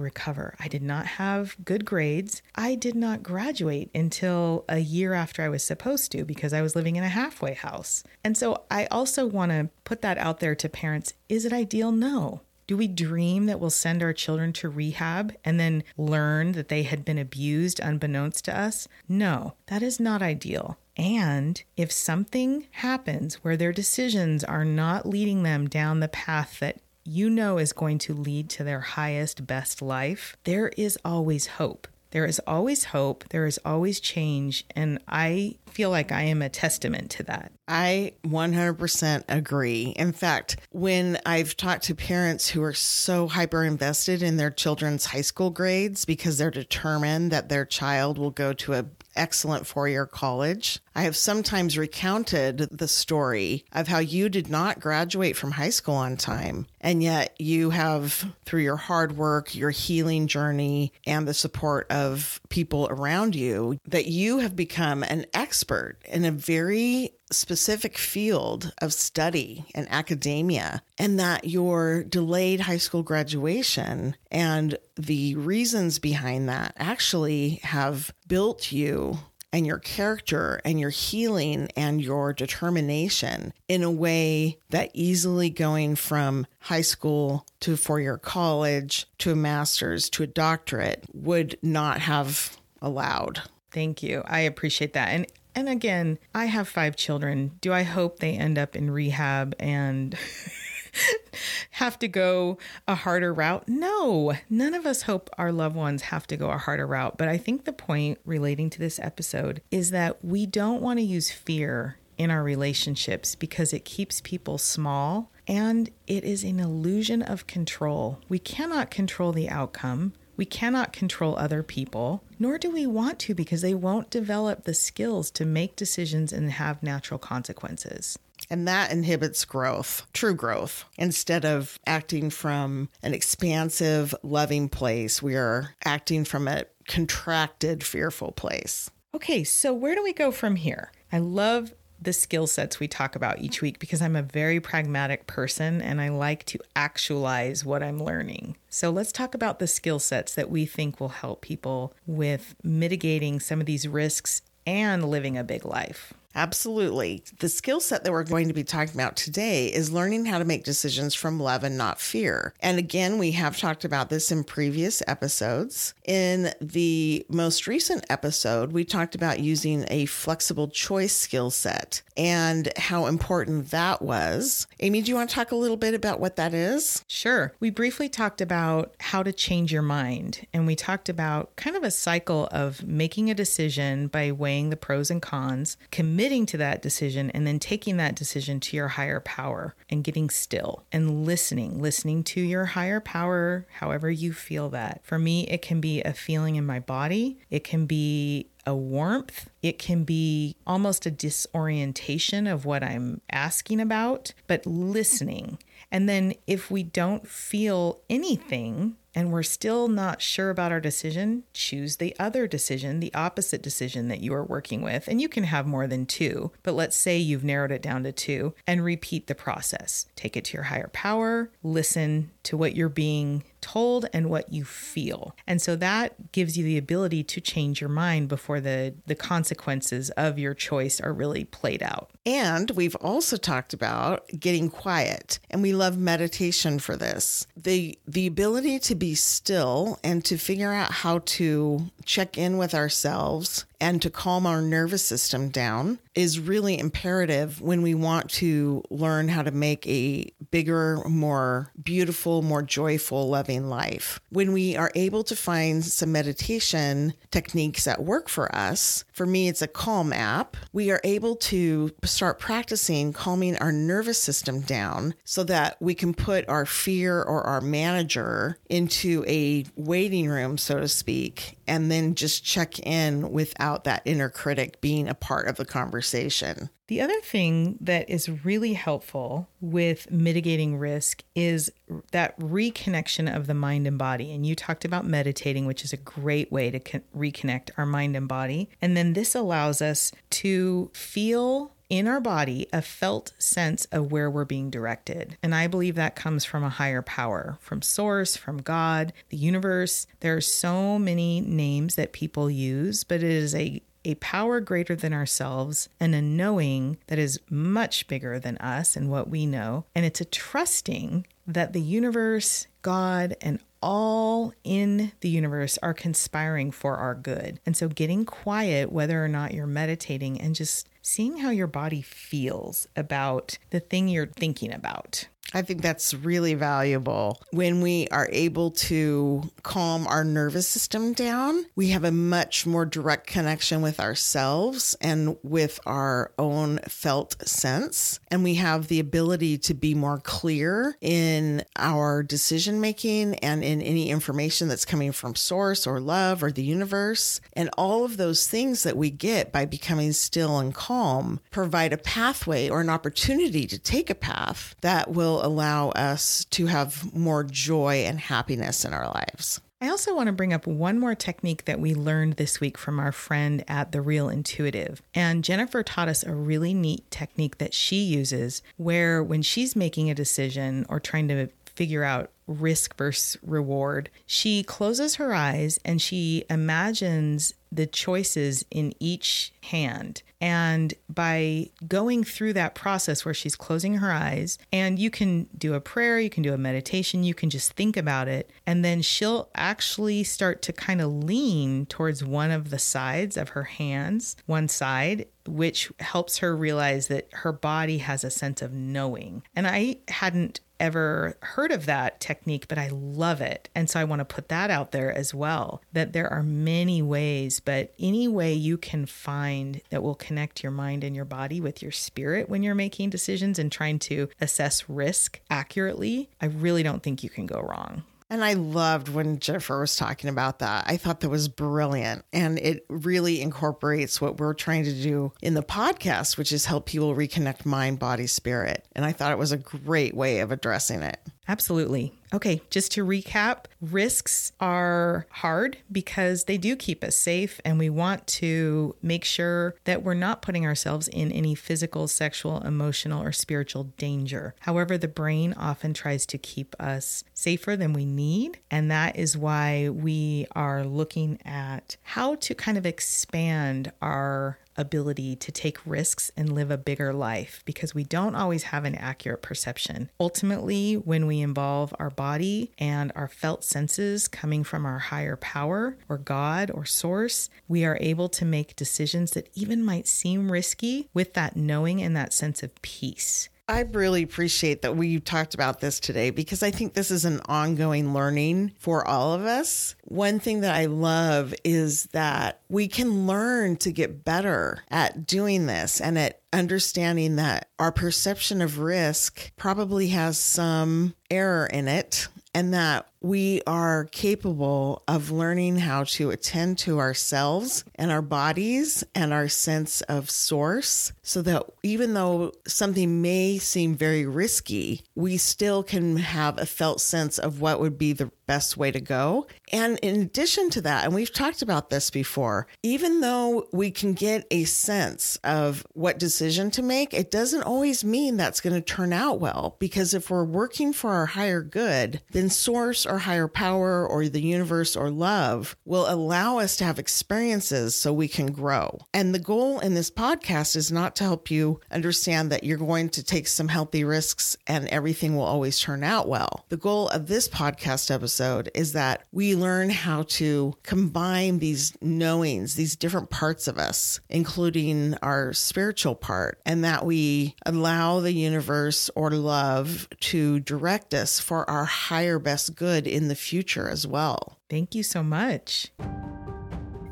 recover. 0.00 0.54
I 0.58 0.68
did 0.68 0.82
not 0.82 1.06
have 1.06 1.56
good 1.64 1.84
grades. 1.84 2.42
I 2.54 2.74
did 2.74 2.94
not 2.94 3.22
graduate 3.22 3.90
until 3.94 4.64
a 4.68 4.78
year 4.78 5.12
after 5.12 5.42
I 5.42 5.48
was 5.48 5.62
supposed 5.62 6.10
to 6.12 6.24
because 6.24 6.52
I 6.52 6.62
was 6.62 6.74
living 6.74 6.96
in 6.96 7.04
a 7.04 7.08
halfway 7.08 7.54
house. 7.54 8.02
And 8.24 8.36
so 8.36 8.64
I 8.70 8.86
also 8.86 9.26
want 9.26 9.52
to 9.52 9.68
put 9.84 10.02
that 10.02 10.18
out 10.18 10.40
there 10.40 10.54
to 10.54 10.68
parents. 10.68 11.12
Is 11.28 11.44
it 11.44 11.52
ideal? 11.52 11.92
No. 11.92 12.40
Do 12.66 12.76
we 12.76 12.88
dream 12.88 13.46
that 13.46 13.60
we'll 13.60 13.70
send 13.70 14.02
our 14.02 14.12
children 14.12 14.52
to 14.54 14.68
rehab 14.68 15.34
and 15.44 15.60
then 15.60 15.84
learn 15.96 16.52
that 16.52 16.68
they 16.68 16.82
had 16.82 17.04
been 17.04 17.18
abused 17.18 17.78
unbeknownst 17.78 18.44
to 18.46 18.58
us? 18.58 18.88
No, 19.08 19.54
that 19.66 19.82
is 19.82 20.00
not 20.00 20.20
ideal. 20.20 20.76
And 20.96 21.62
if 21.76 21.92
something 21.92 22.66
happens 22.72 23.36
where 23.36 23.56
their 23.56 23.72
decisions 23.72 24.42
are 24.42 24.64
not 24.64 25.06
leading 25.06 25.44
them 25.44 25.68
down 25.68 26.00
the 26.00 26.08
path 26.08 26.58
that 26.60 26.80
you 27.04 27.30
know 27.30 27.58
is 27.58 27.72
going 27.72 27.98
to 27.98 28.14
lead 28.14 28.50
to 28.50 28.64
their 28.64 28.80
highest, 28.80 29.46
best 29.46 29.80
life, 29.80 30.36
there 30.42 30.68
is 30.76 30.98
always 31.04 31.46
hope. 31.46 31.86
There 32.16 32.24
is 32.24 32.40
always 32.46 32.84
hope. 32.84 33.28
There 33.28 33.44
is 33.44 33.60
always 33.62 34.00
change. 34.00 34.64
And 34.74 35.00
I 35.06 35.56
feel 35.66 35.90
like 35.90 36.10
I 36.10 36.22
am 36.22 36.40
a 36.40 36.48
testament 36.48 37.10
to 37.10 37.22
that. 37.24 37.52
I 37.68 38.14
100% 38.24 39.24
agree. 39.28 39.92
In 39.96 40.12
fact, 40.12 40.56
when 40.70 41.18
I've 41.26 41.58
talked 41.58 41.84
to 41.84 41.94
parents 41.94 42.48
who 42.48 42.62
are 42.62 42.72
so 42.72 43.28
hyper 43.28 43.64
invested 43.64 44.22
in 44.22 44.38
their 44.38 44.50
children's 44.50 45.04
high 45.04 45.20
school 45.20 45.50
grades 45.50 46.06
because 46.06 46.38
they're 46.38 46.50
determined 46.50 47.32
that 47.32 47.50
their 47.50 47.66
child 47.66 48.16
will 48.16 48.30
go 48.30 48.54
to 48.54 48.72
a 48.72 48.86
excellent 49.16 49.66
four 49.66 49.88
year 49.88 50.06
college. 50.06 50.80
I 50.94 51.02
have 51.02 51.16
sometimes 51.16 51.78
recounted 51.78 52.58
the 52.70 52.88
story 52.88 53.64
of 53.72 53.88
how 53.88 53.98
you 53.98 54.28
did 54.28 54.48
not 54.48 54.80
graduate 54.80 55.36
from 55.36 55.52
high 55.52 55.70
school 55.70 55.94
on 55.94 56.16
time, 56.16 56.66
and 56.86 57.02
yet 57.02 57.34
you 57.40 57.70
have, 57.70 58.32
through 58.44 58.62
your 58.62 58.76
hard 58.76 59.16
work, 59.16 59.56
your 59.56 59.70
healing 59.70 60.28
journey, 60.28 60.92
and 61.04 61.26
the 61.26 61.34
support 61.34 61.90
of 61.90 62.40
people 62.48 62.86
around 62.88 63.34
you, 63.34 63.80
that 63.88 64.06
you 64.06 64.38
have 64.38 64.54
become 64.54 65.02
an 65.02 65.26
expert 65.34 65.96
in 66.04 66.24
a 66.24 66.30
very 66.30 67.10
specific 67.32 67.98
field 67.98 68.72
of 68.80 68.92
study 68.92 69.64
and 69.74 69.88
academia, 69.90 70.80
and 70.96 71.18
that 71.18 71.44
your 71.44 72.04
delayed 72.04 72.60
high 72.60 72.76
school 72.76 73.02
graduation 73.02 74.14
and 74.30 74.78
the 74.94 75.34
reasons 75.34 75.98
behind 75.98 76.48
that 76.48 76.72
actually 76.76 77.58
have 77.64 78.14
built 78.28 78.70
you 78.70 79.18
and 79.52 79.66
your 79.66 79.78
character 79.78 80.60
and 80.64 80.78
your 80.78 80.90
healing 80.90 81.68
and 81.76 82.02
your 82.02 82.32
determination 82.32 83.52
in 83.68 83.82
a 83.82 83.90
way 83.90 84.58
that 84.70 84.90
easily 84.92 85.50
going 85.50 85.96
from 85.96 86.46
high 86.60 86.80
school 86.80 87.46
to 87.60 87.76
four 87.76 88.00
year 88.00 88.18
college 88.18 89.06
to 89.18 89.32
a 89.32 89.36
master's 89.36 90.10
to 90.10 90.22
a 90.22 90.26
doctorate 90.26 91.04
would 91.12 91.58
not 91.62 92.00
have 92.00 92.56
allowed. 92.82 93.42
Thank 93.70 94.02
you. 94.02 94.22
I 94.26 94.40
appreciate 94.40 94.92
that. 94.94 95.08
And 95.08 95.26
and 95.54 95.70
again, 95.70 96.18
I 96.34 96.44
have 96.46 96.68
five 96.68 96.96
children. 96.96 97.52
Do 97.62 97.72
I 97.72 97.82
hope 97.82 98.18
they 98.18 98.32
end 98.32 98.58
up 98.58 98.76
in 98.76 98.90
rehab 98.90 99.54
and 99.58 100.14
have 101.72 101.98
to 102.00 102.08
go 102.08 102.58
a 102.86 102.94
harder 102.94 103.32
route? 103.32 103.68
No, 103.68 104.34
none 104.48 104.74
of 104.74 104.86
us 104.86 105.02
hope 105.02 105.30
our 105.38 105.52
loved 105.52 105.76
ones 105.76 106.02
have 106.02 106.26
to 106.28 106.36
go 106.36 106.50
a 106.50 106.58
harder 106.58 106.86
route. 106.86 107.18
But 107.18 107.28
I 107.28 107.38
think 107.38 107.64
the 107.64 107.72
point 107.72 108.18
relating 108.24 108.70
to 108.70 108.78
this 108.78 108.98
episode 108.98 109.62
is 109.70 109.90
that 109.90 110.24
we 110.24 110.46
don't 110.46 110.82
want 110.82 110.98
to 110.98 111.04
use 111.04 111.30
fear 111.30 111.96
in 112.18 112.30
our 112.30 112.42
relationships 112.42 113.34
because 113.34 113.72
it 113.72 113.84
keeps 113.84 114.20
people 114.22 114.58
small 114.58 115.30
and 115.46 115.90
it 116.06 116.24
is 116.24 116.44
an 116.44 116.58
illusion 116.58 117.22
of 117.22 117.46
control. 117.46 118.18
We 118.28 118.38
cannot 118.38 118.90
control 118.90 119.32
the 119.32 119.48
outcome. 119.48 120.12
We 120.36 120.44
cannot 120.44 120.92
control 120.92 121.36
other 121.36 121.62
people, 121.62 122.22
nor 122.38 122.58
do 122.58 122.70
we 122.70 122.86
want 122.86 123.18
to 123.20 123.34
because 123.34 123.62
they 123.62 123.74
won't 123.74 124.10
develop 124.10 124.64
the 124.64 124.74
skills 124.74 125.30
to 125.32 125.46
make 125.46 125.76
decisions 125.76 126.32
and 126.32 126.50
have 126.50 126.82
natural 126.82 127.18
consequences. 127.18 128.18
And 128.48 128.66
that 128.68 128.92
inhibits 128.92 129.44
growth, 129.44 130.06
true 130.12 130.34
growth. 130.34 130.84
Instead 130.96 131.44
of 131.44 131.78
acting 131.86 132.30
from 132.30 132.88
an 133.02 133.14
expansive, 133.14 134.14
loving 134.22 134.68
place, 134.68 135.22
we 135.22 135.34
are 135.36 135.74
acting 135.84 136.24
from 136.24 136.48
a 136.48 136.64
contracted, 136.86 137.82
fearful 137.82 138.32
place. 138.32 138.90
Okay, 139.14 139.44
so 139.44 139.72
where 139.72 139.94
do 139.94 140.02
we 140.02 140.12
go 140.12 140.30
from 140.30 140.56
here? 140.56 140.92
I 141.12 141.18
love 141.18 141.72
the 142.00 142.12
skill 142.12 142.46
sets 142.46 142.78
we 142.78 142.88
talk 142.88 143.16
about 143.16 143.40
each 143.40 143.62
week 143.62 143.78
because 143.78 144.02
I'm 144.02 144.16
a 144.16 144.22
very 144.22 144.60
pragmatic 144.60 145.26
person 145.26 145.80
and 145.80 146.00
I 146.00 146.10
like 146.10 146.44
to 146.46 146.58
actualize 146.74 147.64
what 147.64 147.82
I'm 147.82 148.02
learning. 148.02 148.56
So 148.68 148.90
let's 148.90 149.12
talk 149.12 149.34
about 149.34 149.58
the 149.58 149.66
skill 149.66 149.98
sets 149.98 150.34
that 150.34 150.50
we 150.50 150.66
think 150.66 151.00
will 151.00 151.08
help 151.08 151.40
people 151.40 151.94
with 152.06 152.54
mitigating 152.62 153.40
some 153.40 153.60
of 153.60 153.66
these 153.66 153.88
risks 153.88 154.42
and 154.66 155.08
living 155.08 155.38
a 155.38 155.44
big 155.44 155.64
life. 155.64 156.12
Absolutely. 156.36 157.24
The 157.38 157.48
skill 157.48 157.80
set 157.80 158.04
that 158.04 158.12
we're 158.12 158.22
going 158.22 158.48
to 158.48 158.54
be 158.54 158.62
talking 158.62 158.94
about 158.94 159.16
today 159.16 159.68
is 159.68 159.90
learning 159.90 160.26
how 160.26 160.38
to 160.38 160.44
make 160.44 160.64
decisions 160.64 161.14
from 161.14 161.40
love 161.40 161.64
and 161.64 161.78
not 161.78 161.98
fear. 161.98 162.52
And 162.60 162.78
again, 162.78 163.16
we 163.16 163.32
have 163.32 163.56
talked 163.56 163.86
about 163.86 164.10
this 164.10 164.30
in 164.30 164.44
previous 164.44 165.02
episodes. 165.06 165.94
In 166.04 166.52
the 166.60 167.24
most 167.30 167.66
recent 167.66 168.04
episode, 168.10 168.72
we 168.72 168.84
talked 168.84 169.14
about 169.14 169.40
using 169.40 169.86
a 169.88 170.04
flexible 170.04 170.68
choice 170.68 171.14
skill 171.14 171.50
set 171.50 172.02
and 172.18 172.70
how 172.76 173.06
important 173.06 173.70
that 173.70 174.02
was. 174.02 174.66
Amy, 174.80 175.00
do 175.00 175.10
you 175.10 175.16
want 175.16 175.30
to 175.30 175.34
talk 175.34 175.52
a 175.52 175.56
little 175.56 175.78
bit 175.78 175.94
about 175.94 176.20
what 176.20 176.36
that 176.36 176.52
is? 176.52 177.02
Sure. 177.08 177.54
We 177.60 177.70
briefly 177.70 178.10
talked 178.10 178.42
about 178.42 178.94
how 179.00 179.22
to 179.22 179.32
change 179.32 179.72
your 179.72 179.82
mind, 179.82 180.46
and 180.52 180.66
we 180.66 180.76
talked 180.76 181.08
about 181.08 181.56
kind 181.56 181.76
of 181.76 181.82
a 181.82 181.90
cycle 181.90 182.48
of 182.52 182.86
making 182.86 183.30
a 183.30 183.34
decision 183.34 184.08
by 184.08 184.32
weighing 184.32 184.68
the 184.68 184.76
pros 184.76 185.10
and 185.10 185.22
cons, 185.22 185.78
committing 185.90 186.25
to 186.26 186.56
that 186.56 186.82
decision, 186.82 187.30
and 187.30 187.46
then 187.46 187.58
taking 187.58 187.96
that 187.98 188.16
decision 188.16 188.60
to 188.60 188.76
your 188.76 188.88
higher 188.88 189.20
power 189.20 189.74
and 189.88 190.04
getting 190.04 190.28
still 190.30 190.84
and 190.90 191.24
listening, 191.24 191.80
listening 191.80 192.24
to 192.24 192.40
your 192.40 192.64
higher 192.64 193.00
power, 193.00 193.66
however 193.78 194.10
you 194.10 194.32
feel 194.32 194.68
that. 194.70 195.00
For 195.04 195.18
me, 195.18 195.46
it 195.46 195.62
can 195.62 195.80
be 195.80 196.02
a 196.02 196.12
feeling 196.12 196.56
in 196.56 196.66
my 196.66 196.80
body, 196.80 197.38
it 197.50 197.64
can 197.64 197.86
be 197.86 198.50
a 198.66 198.74
warmth. 198.74 199.48
It 199.62 199.78
can 199.78 200.04
be 200.04 200.56
almost 200.66 201.06
a 201.06 201.10
disorientation 201.10 202.46
of 202.46 202.64
what 202.64 202.82
I'm 202.82 203.20
asking 203.30 203.80
about, 203.80 204.32
but 204.48 204.66
listening. 204.66 205.58
And 205.92 206.08
then 206.08 206.34
if 206.46 206.70
we 206.70 206.82
don't 206.82 207.26
feel 207.28 208.00
anything, 208.10 208.96
and 209.16 209.32
we're 209.32 209.42
still 209.42 209.88
not 209.88 210.20
sure 210.20 210.50
about 210.50 210.70
our 210.70 210.80
decision, 210.80 211.44
choose 211.54 211.96
the 211.96 212.14
other 212.18 212.46
decision, 212.46 213.00
the 213.00 213.14
opposite 213.14 213.62
decision 213.62 214.08
that 214.08 214.20
you 214.20 214.34
are 214.34 214.44
working 214.44 214.82
with. 214.82 215.08
And 215.08 215.22
you 215.22 215.28
can 215.28 215.44
have 215.44 215.66
more 215.66 215.86
than 215.86 216.04
two, 216.04 216.52
but 216.62 216.74
let's 216.74 216.94
say 216.94 217.16
you've 217.16 217.42
narrowed 217.42 217.72
it 217.72 217.80
down 217.80 218.04
to 218.04 218.12
two 218.12 218.54
and 218.66 218.84
repeat 218.84 219.26
the 219.26 219.34
process. 219.34 220.04
Take 220.16 220.36
it 220.36 220.44
to 220.44 220.52
your 220.58 220.64
higher 220.64 220.90
power, 220.92 221.50
listen 221.62 222.30
to 222.42 222.58
what 222.58 222.76
you're 222.76 222.90
being 222.90 223.42
told 223.66 224.06
and 224.12 224.30
what 224.30 224.52
you 224.52 224.64
feel. 224.64 225.34
And 225.44 225.60
so 225.60 225.74
that 225.76 226.30
gives 226.30 226.56
you 226.56 226.62
the 226.62 226.78
ability 226.78 227.24
to 227.24 227.40
change 227.40 227.80
your 227.80 227.90
mind 227.90 228.28
before 228.28 228.60
the, 228.60 228.94
the 229.06 229.16
consequences 229.16 230.10
of 230.10 230.38
your 230.38 230.54
choice 230.54 231.00
are 231.00 231.12
really 231.12 231.44
played 231.44 231.82
out. 231.82 232.10
And 232.24 232.70
we've 232.70 232.94
also 232.96 233.36
talked 233.36 233.72
about 233.72 234.28
getting 234.38 234.70
quiet. 234.70 235.40
And 235.50 235.62
we 235.62 235.72
love 235.72 235.98
meditation 235.98 236.78
for 236.78 236.96
this. 236.96 237.46
The 237.56 237.98
the 238.06 238.26
ability 238.26 238.78
to 238.80 238.94
be 238.94 239.14
still 239.14 239.98
and 240.04 240.24
to 240.26 240.36
figure 240.36 240.72
out 240.72 240.92
how 240.92 241.20
to 241.36 241.86
check 242.04 242.38
in 242.38 242.58
with 242.58 242.74
ourselves 242.74 243.64
and 243.80 244.00
to 244.02 244.10
calm 244.10 244.46
our 244.46 244.62
nervous 244.62 245.04
system 245.04 245.48
down 245.48 245.98
is 246.14 246.40
really 246.40 246.78
imperative 246.78 247.60
when 247.60 247.82
we 247.82 247.94
want 247.94 248.30
to 248.30 248.82
learn 248.90 249.28
how 249.28 249.42
to 249.42 249.50
make 249.50 249.86
a 249.86 250.32
bigger, 250.50 251.02
more 251.06 251.70
beautiful, 251.82 252.40
more 252.42 252.62
joyful, 252.62 253.28
loving 253.28 253.68
life. 253.68 254.18
When 254.30 254.52
we 254.52 254.76
are 254.76 254.90
able 254.94 255.22
to 255.24 255.36
find 255.36 255.84
some 255.84 256.12
meditation 256.12 257.12
techniques 257.30 257.84
that 257.84 258.02
work 258.02 258.28
for 258.28 258.54
us, 258.54 259.04
for 259.12 259.26
me, 259.26 259.48
it's 259.48 259.62
a 259.62 259.68
Calm 259.68 260.12
app, 260.12 260.56
we 260.72 260.90
are 260.90 261.00
able 261.04 261.36
to 261.36 261.92
start 262.04 262.38
practicing 262.38 263.12
calming 263.12 263.56
our 263.58 263.72
nervous 263.72 264.22
system 264.22 264.60
down 264.60 265.14
so 265.24 265.44
that 265.44 265.76
we 265.80 265.94
can 265.94 266.14
put 266.14 266.48
our 266.48 266.64
fear 266.64 267.22
or 267.22 267.42
our 267.42 267.60
manager 267.60 268.58
into 268.70 269.22
a 269.28 269.64
waiting 269.76 270.28
room, 270.28 270.56
so 270.56 270.80
to 270.80 270.88
speak, 270.88 271.55
and 271.66 271.90
then 271.90 272.14
just 272.14 272.44
check 272.44 272.78
in 272.80 273.30
without 273.30 273.84
that 273.84 274.02
inner 274.04 274.28
critic 274.28 274.80
being 274.80 275.08
a 275.08 275.14
part 275.14 275.48
of 275.48 275.56
the 275.56 275.64
conversation. 275.64 276.70
The 276.88 277.00
other 277.00 277.20
thing 277.20 277.78
that 277.80 278.08
is 278.08 278.44
really 278.44 278.74
helpful 278.74 279.48
with 279.60 280.10
mitigating 280.10 280.76
risk 280.76 281.24
is 281.34 281.72
that 282.12 282.38
reconnection 282.38 283.34
of 283.34 283.48
the 283.48 283.54
mind 283.54 283.88
and 283.88 283.98
body. 283.98 284.32
And 284.32 284.46
you 284.46 284.54
talked 284.54 284.84
about 284.84 285.04
meditating, 285.04 285.66
which 285.66 285.84
is 285.84 285.92
a 285.92 285.96
great 285.96 286.52
way 286.52 286.70
to 286.70 286.78
con- 286.78 287.02
reconnect 287.16 287.70
our 287.76 287.86
mind 287.86 288.16
and 288.16 288.28
body. 288.28 288.70
And 288.80 288.96
then 288.96 289.14
this 289.14 289.34
allows 289.34 289.82
us 289.82 290.12
to 290.30 290.90
feel 290.94 291.72
in 291.88 292.08
our 292.08 292.20
body 292.20 292.66
a 292.72 292.82
felt 292.82 293.32
sense 293.38 293.84
of 293.86 294.10
where 294.10 294.30
we're 294.30 294.44
being 294.44 294.70
directed. 294.70 295.36
And 295.42 295.54
I 295.54 295.66
believe 295.66 295.94
that 295.94 296.16
comes 296.16 296.44
from 296.44 296.64
a 296.64 296.70
higher 296.70 297.02
power, 297.02 297.58
from 297.60 297.82
source, 297.82 298.36
from 298.36 298.58
God, 298.58 299.12
the 299.28 299.36
universe. 299.36 300.06
There 300.20 300.36
are 300.36 300.40
so 300.40 300.98
many 300.98 301.40
names 301.40 301.94
that 301.94 302.12
people 302.12 302.50
use, 302.50 303.04
but 303.04 303.16
it 303.16 303.30
is 303.30 303.54
a 303.54 303.82
a 304.06 304.14
power 304.16 304.60
greater 304.60 304.94
than 304.94 305.12
ourselves 305.12 305.88
and 305.98 306.14
a 306.14 306.22
knowing 306.22 306.96
that 307.08 307.18
is 307.18 307.40
much 307.50 308.06
bigger 308.06 308.38
than 308.38 308.56
us 308.58 308.94
and 308.94 309.10
what 309.10 309.28
we 309.28 309.44
know. 309.44 309.84
And 309.96 310.06
it's 310.06 310.20
a 310.20 310.24
trusting 310.24 311.26
that 311.44 311.72
the 311.72 311.80
universe, 311.80 312.68
God, 312.82 313.36
and 313.40 313.58
all 313.82 314.52
in 314.62 315.12
the 315.20 315.28
universe 315.28 315.76
are 315.82 315.92
conspiring 315.92 316.70
for 316.70 316.96
our 316.96 317.14
good. 317.16 317.60
And 317.66 317.76
so 317.76 317.88
getting 317.88 318.24
quiet, 318.24 318.92
whether 318.92 319.24
or 319.24 319.28
not 319.28 319.54
you're 319.54 319.66
meditating, 319.66 320.40
and 320.40 320.54
just 320.54 320.88
seeing 321.06 321.36
how 321.36 321.50
your 321.50 321.68
body 321.68 322.02
feels 322.02 322.88
about 322.96 323.58
the 323.70 323.78
thing 323.78 324.08
you're 324.08 324.26
thinking 324.26 324.72
about. 324.72 325.28
I 325.54 325.62
think 325.62 325.80
that's 325.80 326.12
really 326.12 326.54
valuable. 326.54 327.40
When 327.50 327.80
we 327.80 328.08
are 328.08 328.28
able 328.32 328.72
to 328.72 329.50
calm 329.62 330.06
our 330.06 330.24
nervous 330.24 330.66
system 330.66 331.12
down, 331.12 331.64
we 331.76 331.90
have 331.90 332.04
a 332.04 332.10
much 332.10 332.66
more 332.66 332.84
direct 332.84 333.26
connection 333.26 333.80
with 333.80 334.00
ourselves 334.00 334.96
and 335.00 335.36
with 335.42 335.78
our 335.86 336.32
own 336.38 336.78
felt 336.88 337.46
sense. 337.46 338.18
And 338.30 338.42
we 338.42 338.54
have 338.54 338.88
the 338.88 339.00
ability 339.00 339.58
to 339.58 339.74
be 339.74 339.94
more 339.94 340.18
clear 340.18 340.96
in 341.00 341.62
our 341.76 342.22
decision 342.22 342.80
making 342.80 343.36
and 343.36 343.62
in 343.62 343.80
any 343.80 344.10
information 344.10 344.68
that's 344.68 344.84
coming 344.84 345.12
from 345.12 345.34
source 345.34 345.86
or 345.86 346.00
love 346.00 346.42
or 346.42 346.50
the 346.50 346.64
universe. 346.64 347.40
And 347.52 347.70
all 347.78 348.04
of 348.04 348.16
those 348.16 348.48
things 348.48 348.82
that 348.82 348.96
we 348.96 349.10
get 349.10 349.52
by 349.52 349.64
becoming 349.64 350.12
still 350.12 350.58
and 350.58 350.74
calm 350.74 351.40
provide 351.50 351.92
a 351.92 351.98
pathway 351.98 352.68
or 352.68 352.80
an 352.80 352.90
opportunity 352.90 353.66
to 353.66 353.78
take 353.78 354.10
a 354.10 354.14
path 354.14 354.74
that 354.80 355.10
will 355.12 355.35
allow 355.44 355.90
us 355.90 356.44
to 356.50 356.66
have 356.66 357.14
more 357.14 357.44
joy 357.44 358.04
and 358.06 358.18
happiness 358.18 358.84
in 358.84 358.94
our 358.94 359.06
lives. 359.06 359.60
I 359.80 359.88
also 359.88 360.16
want 360.16 360.28
to 360.28 360.32
bring 360.32 360.54
up 360.54 360.66
one 360.66 360.98
more 360.98 361.14
technique 361.14 361.66
that 361.66 361.80
we 361.80 361.94
learned 361.94 362.34
this 362.34 362.60
week 362.60 362.78
from 362.78 362.98
our 362.98 363.12
friend 363.12 363.62
at 363.68 363.92
The 363.92 364.00
Real 364.00 364.30
Intuitive. 364.30 365.02
And 365.14 365.44
Jennifer 365.44 365.82
taught 365.82 366.08
us 366.08 366.22
a 366.22 366.34
really 366.34 366.72
neat 366.72 367.10
technique 367.10 367.58
that 367.58 367.74
she 367.74 367.96
uses 367.96 368.62
where 368.78 369.22
when 369.22 369.42
she's 369.42 369.76
making 369.76 370.08
a 370.08 370.14
decision 370.14 370.86
or 370.88 370.98
trying 370.98 371.28
to 371.28 371.48
figure 371.66 372.04
out 372.04 372.30
risk 372.46 372.96
versus 372.96 373.36
reward, 373.42 374.08
she 374.24 374.62
closes 374.62 375.16
her 375.16 375.34
eyes 375.34 375.78
and 375.84 376.00
she 376.00 376.44
imagines 376.48 377.52
the 377.70 377.86
choices 377.86 378.64
in 378.70 378.94
each 378.98 379.52
hand. 379.64 380.22
And 380.40 380.92
by 381.08 381.70
going 381.86 382.24
through 382.24 382.52
that 382.54 382.74
process 382.74 383.24
where 383.24 383.34
she's 383.34 383.56
closing 383.56 383.96
her 383.96 384.12
eyes, 384.12 384.58
and 384.72 384.98
you 384.98 385.10
can 385.10 385.48
do 385.56 385.74
a 385.74 385.80
prayer, 385.80 386.20
you 386.20 386.30
can 386.30 386.42
do 386.42 386.52
a 386.52 386.58
meditation, 386.58 387.24
you 387.24 387.34
can 387.34 387.50
just 387.50 387.72
think 387.72 387.96
about 387.96 388.28
it. 388.28 388.50
And 388.66 388.84
then 388.84 389.02
she'll 389.02 389.48
actually 389.54 390.24
start 390.24 390.62
to 390.62 390.72
kind 390.72 391.00
of 391.00 391.12
lean 391.12 391.86
towards 391.86 392.22
one 392.22 392.50
of 392.50 392.70
the 392.70 392.78
sides 392.78 393.36
of 393.36 393.50
her 393.50 393.64
hands, 393.64 394.36
one 394.46 394.68
side, 394.68 395.26
which 395.46 395.90
helps 396.00 396.38
her 396.38 396.56
realize 396.56 397.08
that 397.08 397.28
her 397.32 397.52
body 397.52 397.98
has 397.98 398.24
a 398.24 398.30
sense 398.30 398.60
of 398.62 398.72
knowing. 398.72 399.42
And 399.54 399.66
I 399.66 399.96
hadn't 400.08 400.60
ever 400.80 401.36
heard 401.40 401.72
of 401.72 401.86
that 401.86 402.20
technique, 402.20 402.68
but 402.68 402.78
I 402.78 402.88
love 402.92 403.40
it. 403.40 403.68
And 403.74 403.88
so 403.88 404.00
I 404.00 404.04
want 404.04 404.20
to 404.20 404.24
put 404.24 404.48
that 404.48 404.70
out 404.70 404.92
there 404.92 405.12
as 405.12 405.34
well 405.34 405.82
that 405.92 406.12
there 406.12 406.32
are 406.32 406.42
many 406.42 407.02
ways, 407.02 407.60
but 407.60 407.92
any 407.98 408.28
way 408.28 408.52
you 408.52 408.76
can 408.76 409.06
find 409.06 409.80
that 409.90 410.02
will 410.02 410.14
connect 410.14 410.62
your 410.62 410.72
mind 410.72 411.04
and 411.04 411.14
your 411.14 411.24
body 411.24 411.60
with 411.60 411.82
your 411.82 411.92
spirit 411.92 412.48
when 412.48 412.62
you're 412.62 412.74
making 412.74 413.10
decisions 413.10 413.58
and 413.58 413.70
trying 413.72 413.98
to 413.98 414.28
assess 414.40 414.88
risk 414.88 415.40
accurately, 415.50 416.28
I 416.40 416.46
really 416.46 416.82
don't 416.82 417.02
think 417.02 417.22
you 417.22 417.30
can 417.30 417.46
go 417.46 417.60
wrong. 417.60 418.04
And 418.28 418.44
I 418.44 418.54
loved 418.54 419.08
when 419.08 419.38
Jennifer 419.38 419.78
was 419.80 419.94
talking 419.94 420.28
about 420.28 420.58
that. 420.58 420.84
I 420.88 420.96
thought 420.96 421.20
that 421.20 421.28
was 421.28 421.48
brilliant. 421.48 422.24
And 422.32 422.58
it 422.58 422.84
really 422.88 423.40
incorporates 423.40 424.20
what 424.20 424.38
we're 424.38 424.54
trying 424.54 424.84
to 424.84 424.92
do 424.92 425.32
in 425.42 425.54
the 425.54 425.62
podcast, 425.62 426.36
which 426.36 426.50
is 426.50 426.66
help 426.66 426.86
people 426.86 427.14
reconnect 427.14 427.64
mind, 427.64 428.00
body, 428.00 428.26
spirit. 428.26 428.84
And 428.96 429.04
I 429.04 429.12
thought 429.12 429.30
it 429.32 429.38
was 429.38 429.52
a 429.52 429.56
great 429.56 430.14
way 430.14 430.40
of 430.40 430.50
addressing 430.50 431.02
it. 431.02 431.20
Absolutely. 431.48 432.12
Okay, 432.34 432.60
just 432.70 432.90
to 432.92 433.04
recap, 433.04 433.66
risks 433.80 434.52
are 434.60 435.26
hard 435.30 435.78
because 435.92 436.44
they 436.44 436.58
do 436.58 436.74
keep 436.74 437.04
us 437.04 437.16
safe, 437.16 437.60
and 437.64 437.78
we 437.78 437.88
want 437.88 438.26
to 438.26 438.96
make 439.00 439.24
sure 439.24 439.76
that 439.84 440.02
we're 440.02 440.14
not 440.14 440.42
putting 440.42 440.66
ourselves 440.66 441.06
in 441.06 441.30
any 441.30 441.54
physical, 441.54 442.08
sexual, 442.08 442.60
emotional, 442.62 443.22
or 443.22 443.30
spiritual 443.30 443.84
danger. 443.96 444.54
However, 444.60 444.98
the 444.98 445.06
brain 445.08 445.54
often 445.56 445.94
tries 445.94 446.26
to 446.26 446.38
keep 446.38 446.74
us 446.80 447.22
safer 447.32 447.76
than 447.76 447.92
we 447.92 448.04
need, 448.04 448.58
and 448.70 448.90
that 448.90 449.16
is 449.16 449.36
why 449.36 449.88
we 449.88 450.46
are 450.52 450.84
looking 450.84 451.38
at 451.44 451.96
how 452.02 452.34
to 452.36 452.54
kind 452.54 452.76
of 452.76 452.84
expand 452.84 453.92
our 454.02 454.58
ability 454.76 455.36
to 455.36 455.52
take 455.52 455.78
risks 455.86 456.30
and 456.36 456.52
live 456.52 456.70
a 456.70 456.78
bigger 456.78 457.12
life 457.12 457.62
because 457.64 457.94
we 457.94 458.04
don't 458.04 458.34
always 458.34 458.64
have 458.64 458.84
an 458.84 458.94
accurate 458.94 459.42
perception. 459.42 460.10
Ultimately, 460.20 460.94
when 460.94 461.26
we 461.26 461.40
involve 461.40 461.94
our 461.98 462.10
body 462.10 462.72
and 462.78 463.12
our 463.14 463.28
felt 463.28 463.64
senses 463.64 464.28
coming 464.28 464.64
from 464.64 464.84
our 464.84 464.98
higher 464.98 465.36
power 465.36 465.96
or 466.08 466.18
God 466.18 466.70
or 466.72 466.84
source, 466.84 467.48
we 467.68 467.84
are 467.84 467.98
able 468.00 468.28
to 468.30 468.44
make 468.44 468.76
decisions 468.76 469.32
that 469.32 469.48
even 469.54 469.84
might 469.84 470.06
seem 470.06 470.52
risky 470.52 471.08
with 471.14 471.34
that 471.34 471.56
knowing 471.56 472.02
and 472.02 472.16
that 472.16 472.32
sense 472.32 472.62
of 472.62 472.74
peace. 472.82 473.48
I 473.68 473.80
really 473.80 474.22
appreciate 474.22 474.82
that 474.82 474.96
we 474.96 475.18
talked 475.18 475.54
about 475.54 475.80
this 475.80 475.98
today 475.98 476.30
because 476.30 476.62
I 476.62 476.70
think 476.70 476.94
this 476.94 477.10
is 477.10 477.24
an 477.24 477.40
ongoing 477.46 478.14
learning 478.14 478.72
for 478.78 479.06
all 479.06 479.34
of 479.34 479.44
us. 479.44 479.96
One 480.04 480.38
thing 480.38 480.60
that 480.60 480.74
I 480.74 480.84
love 480.84 481.52
is 481.64 482.04
that 482.12 482.60
we 482.68 482.86
can 482.86 483.26
learn 483.26 483.76
to 483.78 483.90
get 483.90 484.24
better 484.24 484.84
at 484.88 485.26
doing 485.26 485.66
this 485.66 486.00
and 486.00 486.16
at 486.16 486.42
understanding 486.52 487.36
that 487.36 487.68
our 487.80 487.90
perception 487.90 488.62
of 488.62 488.78
risk 488.78 489.50
probably 489.56 490.08
has 490.08 490.38
some 490.38 491.16
error 491.28 491.66
in 491.66 491.88
it 491.88 492.28
and 492.54 492.72
that 492.72 493.08
we 493.20 493.60
are 493.66 494.04
capable 494.12 495.02
of 495.08 495.30
learning 495.30 495.78
how 495.78 496.04
to 496.04 496.30
attend 496.30 496.78
to 496.78 496.98
ourselves 496.98 497.84
and 497.94 498.10
our 498.10 498.22
bodies 498.22 499.04
and 499.14 499.32
our 499.32 499.48
sense 499.48 500.00
of 500.02 500.30
source 500.30 501.12
so 501.22 501.42
that 501.42 501.64
even 501.82 502.14
though 502.14 502.52
something 502.66 503.22
may 503.22 503.58
seem 503.58 503.94
very 503.94 504.26
risky, 504.26 505.02
we 505.14 505.36
still 505.36 505.82
can 505.82 506.16
have 506.16 506.58
a 506.58 506.66
felt 506.66 507.00
sense 507.00 507.38
of 507.38 507.60
what 507.60 507.80
would 507.80 507.98
be 507.98 508.12
the 508.12 508.30
best 508.46 508.76
way 508.76 508.90
to 508.90 509.00
go. 509.00 509.46
And 509.72 509.98
in 510.00 510.20
addition 510.20 510.70
to 510.70 510.80
that, 510.82 511.04
and 511.04 511.14
we've 511.14 511.32
talked 511.32 511.62
about 511.62 511.90
this 511.90 512.10
before, 512.10 512.66
even 512.82 513.20
though 513.20 513.66
we 513.72 513.90
can 513.90 514.14
get 514.14 514.46
a 514.50 514.64
sense 514.64 515.36
of 515.42 515.84
what 515.94 516.18
decision 516.18 516.70
to 516.72 516.82
make, 516.82 517.12
it 517.12 517.30
doesn't 517.30 517.62
always 517.62 518.04
mean 518.04 518.36
that's 518.36 518.60
going 518.60 518.74
to 518.74 518.80
turn 518.80 519.12
out 519.12 519.40
well. 519.40 519.76
Because 519.78 520.14
if 520.14 520.30
we're 520.30 520.44
working 520.44 520.92
for 520.92 521.12
our 521.12 521.26
higher 521.26 521.62
good, 521.62 522.20
then 522.30 522.48
source 522.48 523.05
or 523.06 523.18
higher 523.18 523.48
power 523.48 524.06
or 524.06 524.28
the 524.28 524.40
universe 524.40 524.96
or 524.96 525.10
love 525.10 525.76
will 525.84 526.08
allow 526.08 526.58
us 526.58 526.76
to 526.76 526.84
have 526.84 526.98
experiences 526.98 527.94
so 527.94 528.12
we 528.12 528.28
can 528.28 528.52
grow. 528.52 528.98
And 529.12 529.34
the 529.34 529.38
goal 529.38 529.80
in 529.80 529.94
this 529.94 530.10
podcast 530.10 530.76
is 530.76 530.92
not 530.92 531.16
to 531.16 531.24
help 531.24 531.50
you 531.50 531.80
understand 531.90 532.50
that 532.52 532.64
you're 532.64 532.78
going 532.78 533.08
to 533.10 533.22
take 533.22 533.46
some 533.48 533.68
healthy 533.68 534.04
risks 534.04 534.56
and 534.66 534.88
everything 534.88 535.36
will 535.36 535.44
always 535.44 535.80
turn 535.80 536.04
out 536.04 536.28
well. 536.28 536.64
The 536.68 536.76
goal 536.76 537.08
of 537.08 537.26
this 537.26 537.48
podcast 537.48 538.10
episode 538.10 538.70
is 538.74 538.92
that 538.92 539.24
we 539.32 539.54
learn 539.54 539.90
how 539.90 540.22
to 540.22 540.74
combine 540.82 541.58
these 541.58 541.96
knowings, 542.00 542.74
these 542.74 542.96
different 542.96 543.30
parts 543.30 543.68
of 543.68 543.78
us, 543.78 544.20
including 544.28 545.14
our 545.22 545.52
spiritual 545.52 546.14
part, 546.14 546.60
and 546.64 546.84
that 546.84 547.04
we 547.04 547.54
allow 547.64 548.20
the 548.20 548.32
universe 548.32 549.10
or 549.14 549.30
love 549.30 550.08
to 550.20 550.60
direct 550.60 551.14
us 551.14 551.40
for 551.40 551.68
our 551.68 551.84
higher 551.84 552.38
best 552.38 552.74
good 552.96 553.06
in 553.06 553.28
the 553.28 553.34
future 553.34 553.88
as 553.88 554.06
well. 554.06 554.58
Thank 554.70 554.94
you 554.94 555.02
so 555.02 555.22
much. 555.22 555.92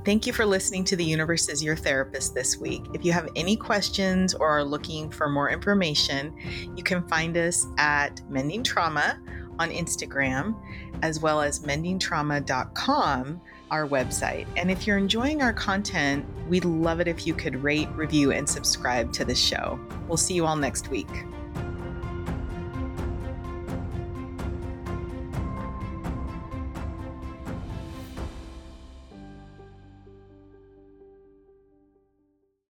Thank 0.05 0.27
you 0.27 0.33
for 0.33 0.45
listening 0.45 0.85
to 0.85 0.97
The 0.97 1.05
Universe 1.05 1.49
is 1.49 1.65
Your 1.65 1.77
Therapist 1.77 2.35
this 2.35 2.59
week. 2.59 2.83
If 2.93 3.05
you 3.05 3.13
have 3.13 3.29
any 3.37 3.57
questions 3.57 4.35
or 4.35 4.49
are 4.49 4.65
looking 4.65 5.11
for 5.11 5.29
more 5.29 5.51
information, 5.51 6.37
you 6.77 6.83
can 6.83 7.07
find 7.09 7.37
us 7.37 7.67
at 7.79 8.21
Mending 8.29 8.63
Trauma 8.63 9.19
on 9.59 9.71
Instagram, 9.71 10.61
as 11.03 11.21
well 11.21 11.41
as 11.41 11.61
mendingtrauma.com 11.61 13.41
our 13.71 13.89
website. 13.89 14.47
And 14.57 14.71
if 14.71 14.87
you're 14.87 14.99
enjoying 14.99 15.41
our 15.41 15.53
content, 15.53 16.27
we'd 16.49 16.67
love 16.67 17.01
it 17.01 17.09
if 17.09 17.27
you 17.27 17.33
could 17.35 17.57
rate, 17.63 17.89
review, 17.91 18.31
and 18.31 18.49
subscribe 18.49 19.13
to 19.15 19.25
the 19.25 19.35
show. 19.35 19.81
We'll 20.07 20.19
see 20.19 20.35
you 20.35 20.45
all 20.45 20.57
next 20.57 20.89
week. 20.89 21.09